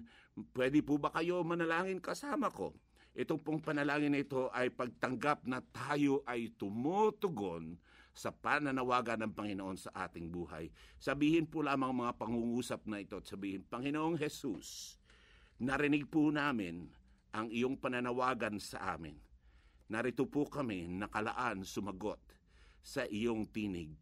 pwede 0.56 0.80
po 0.80 0.96
ba 0.96 1.12
kayo 1.12 1.44
manalangin 1.44 2.00
kasama 2.00 2.48
ko? 2.48 2.72
Itong 3.12 3.44
pong 3.44 3.60
panalangin 3.60 4.16
na 4.16 4.24
ito 4.24 4.48
ay 4.48 4.72
pagtanggap 4.72 5.44
na 5.44 5.60
tayo 5.60 6.24
ay 6.24 6.48
tumutugon 6.56 7.76
sa 8.16 8.32
pananawagan 8.32 9.20
ng 9.28 9.32
Panginoon 9.36 9.76
sa 9.76 10.08
ating 10.08 10.32
buhay. 10.32 10.72
Sabihin 10.96 11.44
po 11.44 11.60
lamang 11.60 11.92
mga 11.92 12.16
pangungusap 12.16 12.88
na 12.88 13.04
ito 13.04 13.20
at 13.20 13.26
sabihin, 13.28 13.62
Panginoong 13.68 14.16
Jesus, 14.16 14.96
narinig 15.60 16.08
po 16.10 16.30
namin 16.30 16.88
ang 17.34 17.50
iyong 17.50 17.78
pananawagan 17.78 18.58
sa 18.62 18.94
amin. 18.94 19.18
Narito 19.90 20.24
po 20.24 20.46
kami 20.48 20.86
nakalaan 20.88 21.66
sumagot 21.66 22.20
sa 22.80 23.04
iyong 23.04 23.44
tinig. 23.50 23.92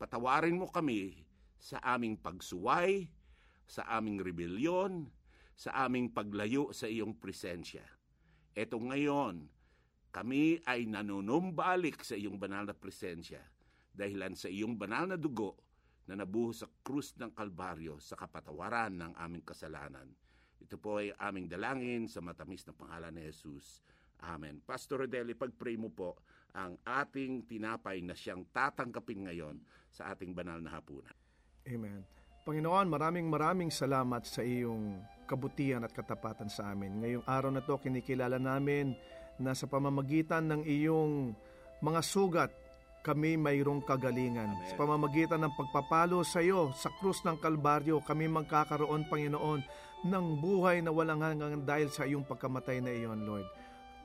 Patawarin 0.00 0.58
mo 0.58 0.66
kami 0.70 1.26
sa 1.58 1.78
aming 1.82 2.18
pagsuway, 2.18 3.06
sa 3.68 3.84
aming 3.98 4.22
rebelyon, 4.22 5.10
sa 5.58 5.84
aming 5.84 6.08
paglayo 6.08 6.70
sa 6.70 6.86
iyong 6.86 7.18
presensya. 7.18 7.82
Eto 8.54 8.78
ngayon, 8.78 9.50
kami 10.14 10.62
ay 10.64 10.88
nanunumbalik 10.88 12.00
sa 12.02 12.16
iyong 12.16 12.40
banal 12.40 12.64
na 12.64 12.74
presensya 12.74 13.42
dahilan 13.92 14.38
sa 14.38 14.46
iyong 14.46 14.78
banal 14.78 15.10
na 15.10 15.18
dugo 15.18 15.58
na 16.06 16.14
nabuhos 16.16 16.62
sa 16.64 16.68
krus 16.80 17.12
ng 17.18 17.34
Kalbaryo 17.34 17.98
sa 18.00 18.14
kapatawaran 18.16 18.94
ng 18.94 19.12
aming 19.18 19.44
kasalanan. 19.44 20.08
Ito 20.58 20.76
po 20.76 20.98
ay 20.98 21.14
aming 21.16 21.46
dalangin 21.46 22.10
sa 22.10 22.18
matamis 22.18 22.66
na 22.66 22.74
pangalan 22.74 23.14
ni 23.14 23.26
Jesus. 23.30 23.82
Amen. 24.26 24.58
Pastor 24.66 25.06
Rodeli, 25.06 25.38
pag-pray 25.38 25.78
mo 25.78 25.94
po 25.94 26.18
ang 26.56 26.74
ating 26.82 27.46
tinapay 27.46 28.02
na 28.02 28.18
siyang 28.18 28.42
tatanggapin 28.50 29.30
ngayon 29.30 29.56
sa 29.94 30.10
ating 30.10 30.34
banal 30.34 30.58
na 30.58 30.74
hapunan. 30.74 31.14
Amen. 31.68 32.02
Panginoon, 32.42 32.88
maraming 32.88 33.28
maraming 33.28 33.68
salamat 33.68 34.24
sa 34.24 34.40
iyong 34.40 35.04
kabutihan 35.28 35.84
at 35.84 35.92
katapatan 35.92 36.48
sa 36.48 36.72
amin. 36.72 36.96
Ngayong 37.04 37.26
araw 37.28 37.50
na 37.52 37.60
to, 37.60 37.76
kinikilala 37.76 38.40
namin 38.40 38.96
na 39.36 39.52
sa 39.52 39.68
pamamagitan 39.68 40.48
ng 40.48 40.62
iyong 40.64 41.36
mga 41.84 42.00
sugat, 42.00 42.50
kami 43.04 43.36
mayroong 43.36 43.84
kagalingan. 43.84 44.50
Amen. 44.50 44.68
Sa 44.72 44.74
pamamagitan 44.80 45.44
ng 45.44 45.54
pagpapalo 45.54 46.24
sa 46.24 46.40
iyo 46.40 46.72
sa 46.74 46.88
krus 46.96 47.22
ng 47.22 47.36
Kalbaryo, 47.38 48.00
kami 48.02 48.26
magkakaroon, 48.26 49.06
Panginoon, 49.06 49.60
ng 50.06 50.26
buhay 50.38 50.82
na 50.82 50.94
walang 50.94 51.22
hanggang 51.22 51.62
dahil 51.66 51.88
sa 51.90 52.06
iyong 52.06 52.22
pagkamatay 52.22 52.78
na 52.78 52.92
iyon, 52.94 53.26
Lord. 53.26 53.46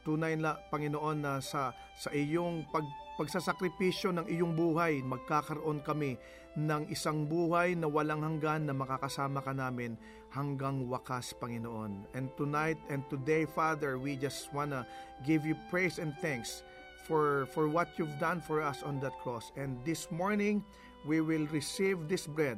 Tunay 0.04 0.36
na, 0.36 0.60
Panginoon, 0.68 1.18
na 1.22 1.40
sa, 1.40 1.72
sa 1.96 2.10
iyong 2.12 2.68
pag, 2.74 2.84
pagsasakripisyo 3.16 4.12
ng 4.12 4.28
iyong 4.28 4.52
buhay, 4.58 5.00
magkakaroon 5.06 5.80
kami 5.86 6.20
ng 6.54 6.90
isang 6.94 7.26
buhay 7.26 7.74
na 7.74 7.90
walang 7.90 8.22
hanggan 8.22 8.70
na 8.70 8.76
makakasama 8.78 9.42
ka 9.42 9.54
namin 9.54 9.98
hanggang 10.34 10.86
wakas, 10.90 11.34
Panginoon. 11.38 12.10
And 12.14 12.30
tonight 12.38 12.78
and 12.90 13.06
today, 13.10 13.46
Father, 13.46 13.98
we 13.98 14.18
just 14.18 14.50
wanna 14.54 14.86
give 15.26 15.46
you 15.46 15.58
praise 15.70 15.98
and 15.98 16.14
thanks 16.22 16.66
for 17.06 17.46
for 17.52 17.68
what 17.68 17.92
you've 18.00 18.16
done 18.18 18.40
for 18.40 18.64
us 18.64 18.82
on 18.82 19.00
that 19.02 19.14
cross. 19.22 19.52
And 19.58 19.78
this 19.86 20.10
morning, 20.10 20.64
we 21.06 21.22
will 21.22 21.46
receive 21.52 22.08
this 22.08 22.26
bread 22.26 22.58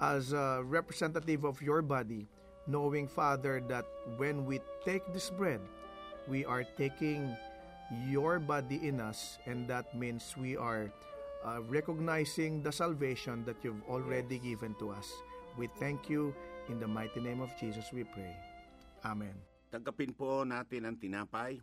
as 0.00 0.32
a 0.32 0.64
representative 0.64 1.44
of 1.44 1.60
your 1.62 1.82
body, 1.82 2.26
knowing, 2.70 3.10
Father, 3.10 3.60
that 3.66 3.84
when 4.16 4.46
we 4.46 4.62
take 4.86 5.02
this 5.12 5.28
bread, 5.28 5.60
we 6.30 6.46
are 6.46 6.62
taking 6.78 7.34
your 8.06 8.38
body 8.38 8.78
in 8.86 9.02
us, 9.02 9.38
and 9.46 9.66
that 9.66 9.90
means 9.98 10.38
we 10.38 10.56
are 10.56 10.86
uh, 11.42 11.58
recognizing 11.66 12.62
the 12.62 12.70
salvation 12.70 13.42
that 13.44 13.58
you've 13.62 13.82
already 13.90 14.38
given 14.38 14.74
to 14.78 14.90
us. 14.94 15.10
We 15.58 15.66
thank 15.82 16.08
you. 16.08 16.34
In 16.70 16.78
the 16.78 16.86
mighty 16.86 17.18
name 17.18 17.42
of 17.42 17.50
Jesus, 17.58 17.90
we 17.90 18.06
pray. 18.06 18.30
Amen. 19.02 19.34
Tanggapin 19.74 20.14
po 20.14 20.46
natin 20.46 20.86
ang 20.86 20.94
tinapay. 20.94 21.58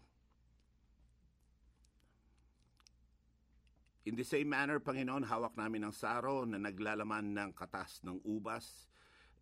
In 4.07 4.15
the 4.15 4.23
same 4.23 4.47
manner, 4.47 4.79
Panginoon, 4.79 5.27
hawak 5.27 5.55
namin 5.55 5.87
ang 5.87 5.95
saro 5.95 6.43
na 6.43 6.59
naglalaman 6.59 7.35
ng 7.35 7.49
katas 7.51 7.99
ng 8.03 8.19
ubas. 8.23 8.87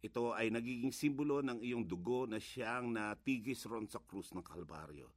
Ito 0.06 0.38
ay 0.38 0.54
nagiging 0.54 0.94
simbolo 0.94 1.42
ng 1.42 1.66
iyong 1.66 1.82
dugo 1.82 2.30
na 2.30 2.38
siyang 2.38 2.94
natigis 2.94 3.66
ron 3.66 3.90
sa 3.90 3.98
krus 3.98 4.30
ng 4.38 4.46
Kalbaryo. 4.46 5.10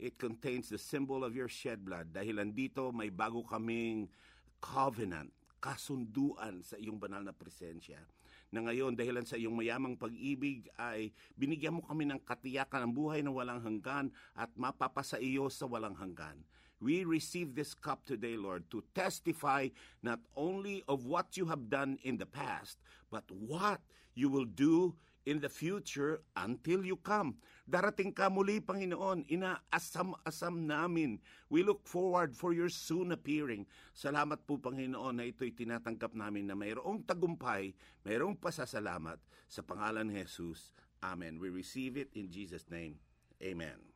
It 0.00 0.16
contains 0.16 0.72
the 0.72 0.80
symbol 0.80 1.20
of 1.20 1.36
your 1.36 1.52
shed 1.52 1.84
blood 1.84 2.16
dahil 2.16 2.40
andito 2.40 2.88
may 2.96 3.12
bago 3.12 3.44
kaming 3.44 4.08
covenant, 4.56 5.28
kasunduan 5.60 6.64
sa 6.64 6.80
iyong 6.80 6.96
banal 6.96 7.20
na 7.20 7.36
presensya. 7.36 8.00
Na 8.48 8.64
ngayon, 8.64 8.96
dahilan 8.96 9.28
sa 9.28 9.36
iyong 9.36 9.52
mayamang 9.52 10.00
pag-ibig 10.00 10.64
ay 10.80 11.12
binigyan 11.36 11.76
mo 11.76 11.84
kami 11.84 12.08
ng 12.08 12.20
katiyakan 12.24 12.88
ng 12.88 12.92
buhay 12.96 13.20
na 13.20 13.36
walang 13.36 13.60
hanggan 13.60 14.08
at 14.32 14.48
mapapasa 14.56 15.20
iyo 15.20 15.52
sa 15.52 15.68
walang 15.68 15.94
hanggan. 15.94 16.40
We 16.82 17.06
receive 17.06 17.54
this 17.54 17.78
cup 17.78 18.02
today, 18.02 18.34
Lord, 18.34 18.66
to 18.74 18.82
testify 18.90 19.70
not 20.02 20.18
only 20.34 20.82
of 20.90 21.06
what 21.06 21.38
you 21.38 21.46
have 21.46 21.70
done 21.70 22.02
in 22.02 22.18
the 22.18 22.26
past, 22.26 22.82
but 23.06 23.22
what 23.30 23.78
you 24.18 24.26
will 24.26 24.50
do 24.50 24.98
in 25.22 25.38
the 25.38 25.48
future 25.48 26.26
until 26.34 26.82
you 26.82 26.98
come. 26.98 27.38
Darating 27.70 28.10
ka 28.10 28.26
muli, 28.26 28.58
Panginoon. 28.58 29.22
Inaasam-asam 29.30 30.66
namin. 30.66 31.22
We 31.46 31.62
look 31.62 31.86
forward 31.86 32.34
for 32.34 32.50
your 32.50 32.66
soon 32.66 33.14
appearing. 33.14 33.70
Salamat 33.94 34.42
po, 34.42 34.58
Panginoon, 34.58 35.22
na 35.22 35.24
ito'y 35.30 35.54
tinatanggap 35.54 36.18
namin 36.18 36.50
na 36.50 36.58
mayroong 36.58 37.06
tagumpay, 37.06 37.70
mayroong 38.02 38.34
pasasalamat 38.34 39.22
sa 39.46 39.62
pangalan 39.62 40.10
ni 40.10 40.18
Jesus. 40.26 40.74
Amen. 41.02 41.38
We 41.38 41.50
receive 41.50 41.94
it 41.94 42.10
in 42.18 42.30
Jesus' 42.30 42.66
name. 42.70 42.98
Amen. 43.42 43.91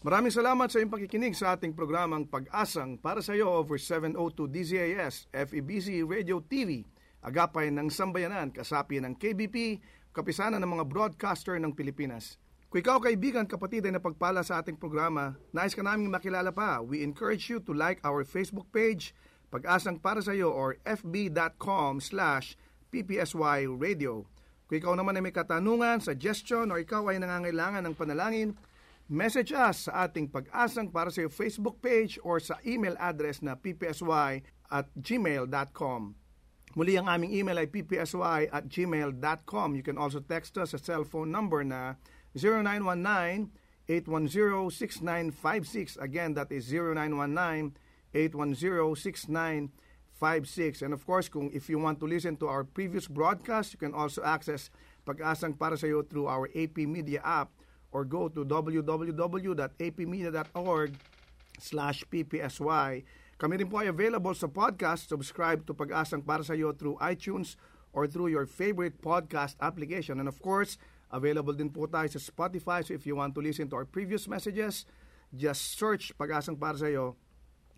Maraming 0.00 0.32
salamat 0.32 0.72
sa 0.72 0.80
iyong 0.80 0.88
pakikinig 0.88 1.36
sa 1.36 1.52
ating 1.52 1.76
programang 1.76 2.24
Pag-asang 2.24 2.96
para 2.96 3.20
sa 3.20 3.36
iyo 3.36 3.52
over 3.52 3.76
702 3.76 4.48
DZAS, 4.48 5.28
FEBC 5.28 6.08
Radio 6.08 6.40
TV, 6.40 6.88
agapay 7.20 7.68
ng 7.68 7.92
sambayanan, 7.92 8.48
kasapi 8.48 8.96
ng 9.04 9.12
KBP, 9.20 9.76
kapisanan 10.16 10.64
ng 10.64 10.72
mga 10.72 10.88
broadcaster 10.88 11.60
ng 11.60 11.76
Pilipinas. 11.76 12.40
Kung 12.72 12.80
ikaw 12.80 12.96
kaibigan, 12.96 13.44
kapatid 13.44 13.84
ay 13.84 14.00
napagpala 14.00 14.40
sa 14.40 14.64
ating 14.64 14.80
programa, 14.80 15.36
nais 15.52 15.76
ka 15.76 15.84
naming 15.84 16.08
makilala 16.08 16.48
pa, 16.48 16.80
we 16.80 17.04
encourage 17.04 17.52
you 17.52 17.60
to 17.60 17.76
like 17.76 18.00
our 18.00 18.24
Facebook 18.24 18.72
page, 18.72 19.12
Pag-asang 19.52 20.00
para 20.00 20.24
sa 20.24 20.32
iyo 20.32 20.48
or 20.48 20.80
fb.com 20.86 22.00
slash 22.00 22.56
ppsy. 22.88 23.68
Kung 24.64 24.76
ikaw 24.78 24.94
naman 24.96 25.18
ay 25.20 25.28
may 25.28 25.34
katanungan, 25.34 26.00
suggestion, 26.00 26.72
o 26.72 26.80
ikaw 26.80 27.10
ay 27.12 27.20
nangangailangan 27.20 27.84
ng 27.84 27.94
panalangin, 27.98 28.56
Message 29.10 29.50
us 29.50 29.90
sa 29.90 30.06
ating 30.06 30.30
pag-asang 30.30 30.86
para 30.86 31.10
sa 31.10 31.26
Facebook 31.26 31.82
page 31.82 32.14
or 32.22 32.38
sa 32.38 32.62
email 32.62 32.94
address 33.02 33.42
na 33.42 33.58
ppsy 33.58 34.38
at 34.70 34.86
gmail.com. 34.94 36.14
Muli 36.78 36.94
ang 36.94 37.10
aming 37.10 37.34
email 37.34 37.58
ay 37.58 37.66
ppsy 37.66 38.46
at 38.46 38.70
gmail.com. 38.70 39.74
You 39.74 39.82
can 39.82 39.98
also 39.98 40.22
text 40.22 40.54
us 40.62 40.70
sa 40.70 40.78
cellphone 40.78 41.34
number 41.34 41.66
na 41.66 41.98
0919-810-6956. 43.90 45.98
Again, 45.98 46.38
that 46.38 46.54
is 46.54 46.70
0919-810-6956. 48.14 50.86
And 50.86 50.94
of 50.94 51.02
course, 51.02 51.26
kung 51.26 51.50
if 51.50 51.66
you 51.66 51.82
want 51.82 51.98
to 51.98 52.06
listen 52.06 52.38
to 52.38 52.46
our 52.46 52.62
previous 52.62 53.10
broadcast, 53.10 53.74
you 53.74 53.82
can 53.82 53.90
also 53.90 54.22
access 54.22 54.70
Pag-asang 55.02 55.58
para 55.58 55.74
sa 55.74 55.88
iyo 55.88 56.06
through 56.06 56.30
our 56.30 56.46
AP 56.54 56.86
Media 56.86 57.18
app 57.24 57.50
or 57.90 58.06
go 58.06 58.30
to 58.30 58.44
www.apmedia.org 58.44 60.90
slash 61.58 62.04
ppsy. 62.08 63.04
Kami 63.40 63.56
rin 63.56 63.68
po 63.68 63.80
ay 63.80 63.88
available 63.88 64.34
sa 64.36 64.46
podcast. 64.46 65.08
Subscribe 65.08 65.64
to 65.64 65.72
Pag-asang 65.72 66.20
para 66.22 66.44
sa 66.44 66.52
iyo 66.52 66.76
through 66.76 67.00
iTunes 67.00 67.56
or 67.96 68.06
through 68.06 68.28
your 68.28 68.46
favorite 68.46 69.00
podcast 69.00 69.56
application. 69.64 70.20
And 70.20 70.28
of 70.28 70.44
course, 70.44 70.76
Available 71.10 71.58
din 71.58 71.74
po 71.74 71.90
tayo 71.90 72.06
sa 72.06 72.22
Spotify. 72.22 72.86
So 72.86 72.94
if 72.94 73.02
you 73.02 73.18
want 73.18 73.34
to 73.34 73.42
listen 73.42 73.66
to 73.74 73.76
our 73.82 73.86
previous 73.86 74.30
messages, 74.30 74.86
just 75.34 75.74
search 75.74 76.14
Pag-asang 76.14 76.54
para 76.54 76.78
sa 76.78 76.86
iyo 76.86 77.18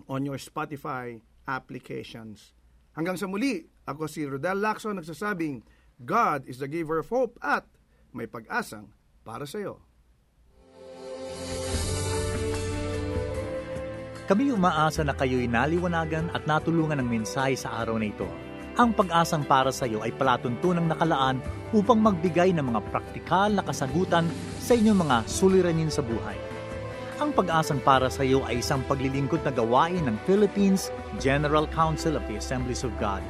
on 0.04 0.28
your 0.28 0.36
Spotify 0.36 1.16
applications. 1.48 2.52
Hanggang 2.92 3.16
sa 3.16 3.24
muli, 3.24 3.72
ako 3.88 4.04
si 4.04 4.28
Rodel 4.28 4.60
Lacson 4.60 5.00
nagsasabing, 5.00 5.64
God 6.04 6.44
is 6.44 6.60
the 6.60 6.68
giver 6.68 7.00
of 7.00 7.08
hope 7.08 7.40
at 7.40 7.64
may 8.12 8.28
pag-asang 8.28 8.92
para 9.24 9.48
sa 9.48 9.64
iyo. 9.64 9.80
Kami 14.30 14.54
umaasa 14.54 15.02
na 15.02 15.18
kayo'y 15.18 15.50
naliwanagan 15.50 16.30
at 16.30 16.46
natulungan 16.46 17.02
ng 17.02 17.08
mensahe 17.10 17.58
sa 17.58 17.82
araw 17.82 17.98
na 17.98 18.06
ito. 18.06 18.26
Ang 18.78 18.94
pag-asang 18.94 19.44
para 19.44 19.68
sa 19.68 19.84
iyo 19.84 20.00
ay 20.00 20.14
palatuntunang 20.14 20.88
nakalaan 20.88 21.42
upang 21.74 22.00
magbigay 22.00 22.54
ng 22.56 22.72
mga 22.72 22.80
praktikal 22.88 23.50
na 23.52 23.60
kasagutan 23.66 24.24
sa 24.62 24.72
inyong 24.78 25.02
mga 25.02 25.16
suliranin 25.28 25.90
sa 25.90 26.00
buhay. 26.00 26.38
Ang 27.20 27.34
pag-asang 27.36 27.82
para 27.82 28.08
sa 28.08 28.22
iyo 28.22 28.46
ay 28.46 28.64
isang 28.64 28.80
paglilingkod 28.86 29.42
na 29.42 29.52
gawain 29.52 30.00
ng 30.06 30.16
Philippines 30.24 30.88
General 31.20 31.66
Council 31.74 32.16
of 32.16 32.24
the 32.30 32.38
Assemblies 32.38 32.86
of 32.86 32.94
God. 33.02 33.20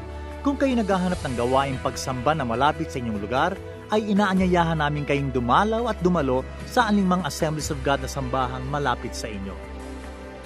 Kung 0.45 0.61
kayo 0.61 0.77
naghahanap 0.77 1.19
ng 1.25 1.35
gawaing 1.41 1.81
pagsamba 1.81 2.37
na 2.37 2.45
malapit 2.45 2.93
sa 2.93 3.01
inyong 3.01 3.19
lugar, 3.19 3.57
ay 3.91 4.13
inaanyayahan 4.13 4.79
namin 4.79 5.09
kayong 5.09 5.33
dumalaw 5.33 5.89
at 5.89 5.99
dumalo 6.05 6.45
sa 6.69 6.87
aningmang 6.87 7.25
Assemblies 7.25 7.73
of 7.73 7.81
God 7.81 8.05
na 8.05 8.11
sambahang 8.13 8.65
malapit 8.71 9.17
sa 9.17 9.27
inyo. 9.27 9.72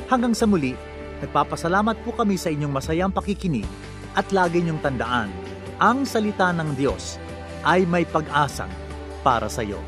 Hanggang 0.06 0.36
sa 0.36 0.44
muli, 0.44 0.76
nagpapasalamat 1.24 1.96
po 2.04 2.12
kami 2.12 2.36
sa 2.36 2.52
inyong 2.52 2.72
masayang 2.72 3.12
pakikinig 3.12 3.66
at 4.16 4.28
lagi 4.32 4.60
niyong 4.60 4.80
tandaan, 4.80 5.32
ang 5.80 6.04
salita 6.04 6.52
ng 6.52 6.76
Diyos 6.76 7.20
ay 7.64 7.84
may 7.88 8.04
pag-asang 8.08 8.70
para 9.20 9.48
sa 9.50 9.64
iyo. 9.64 9.80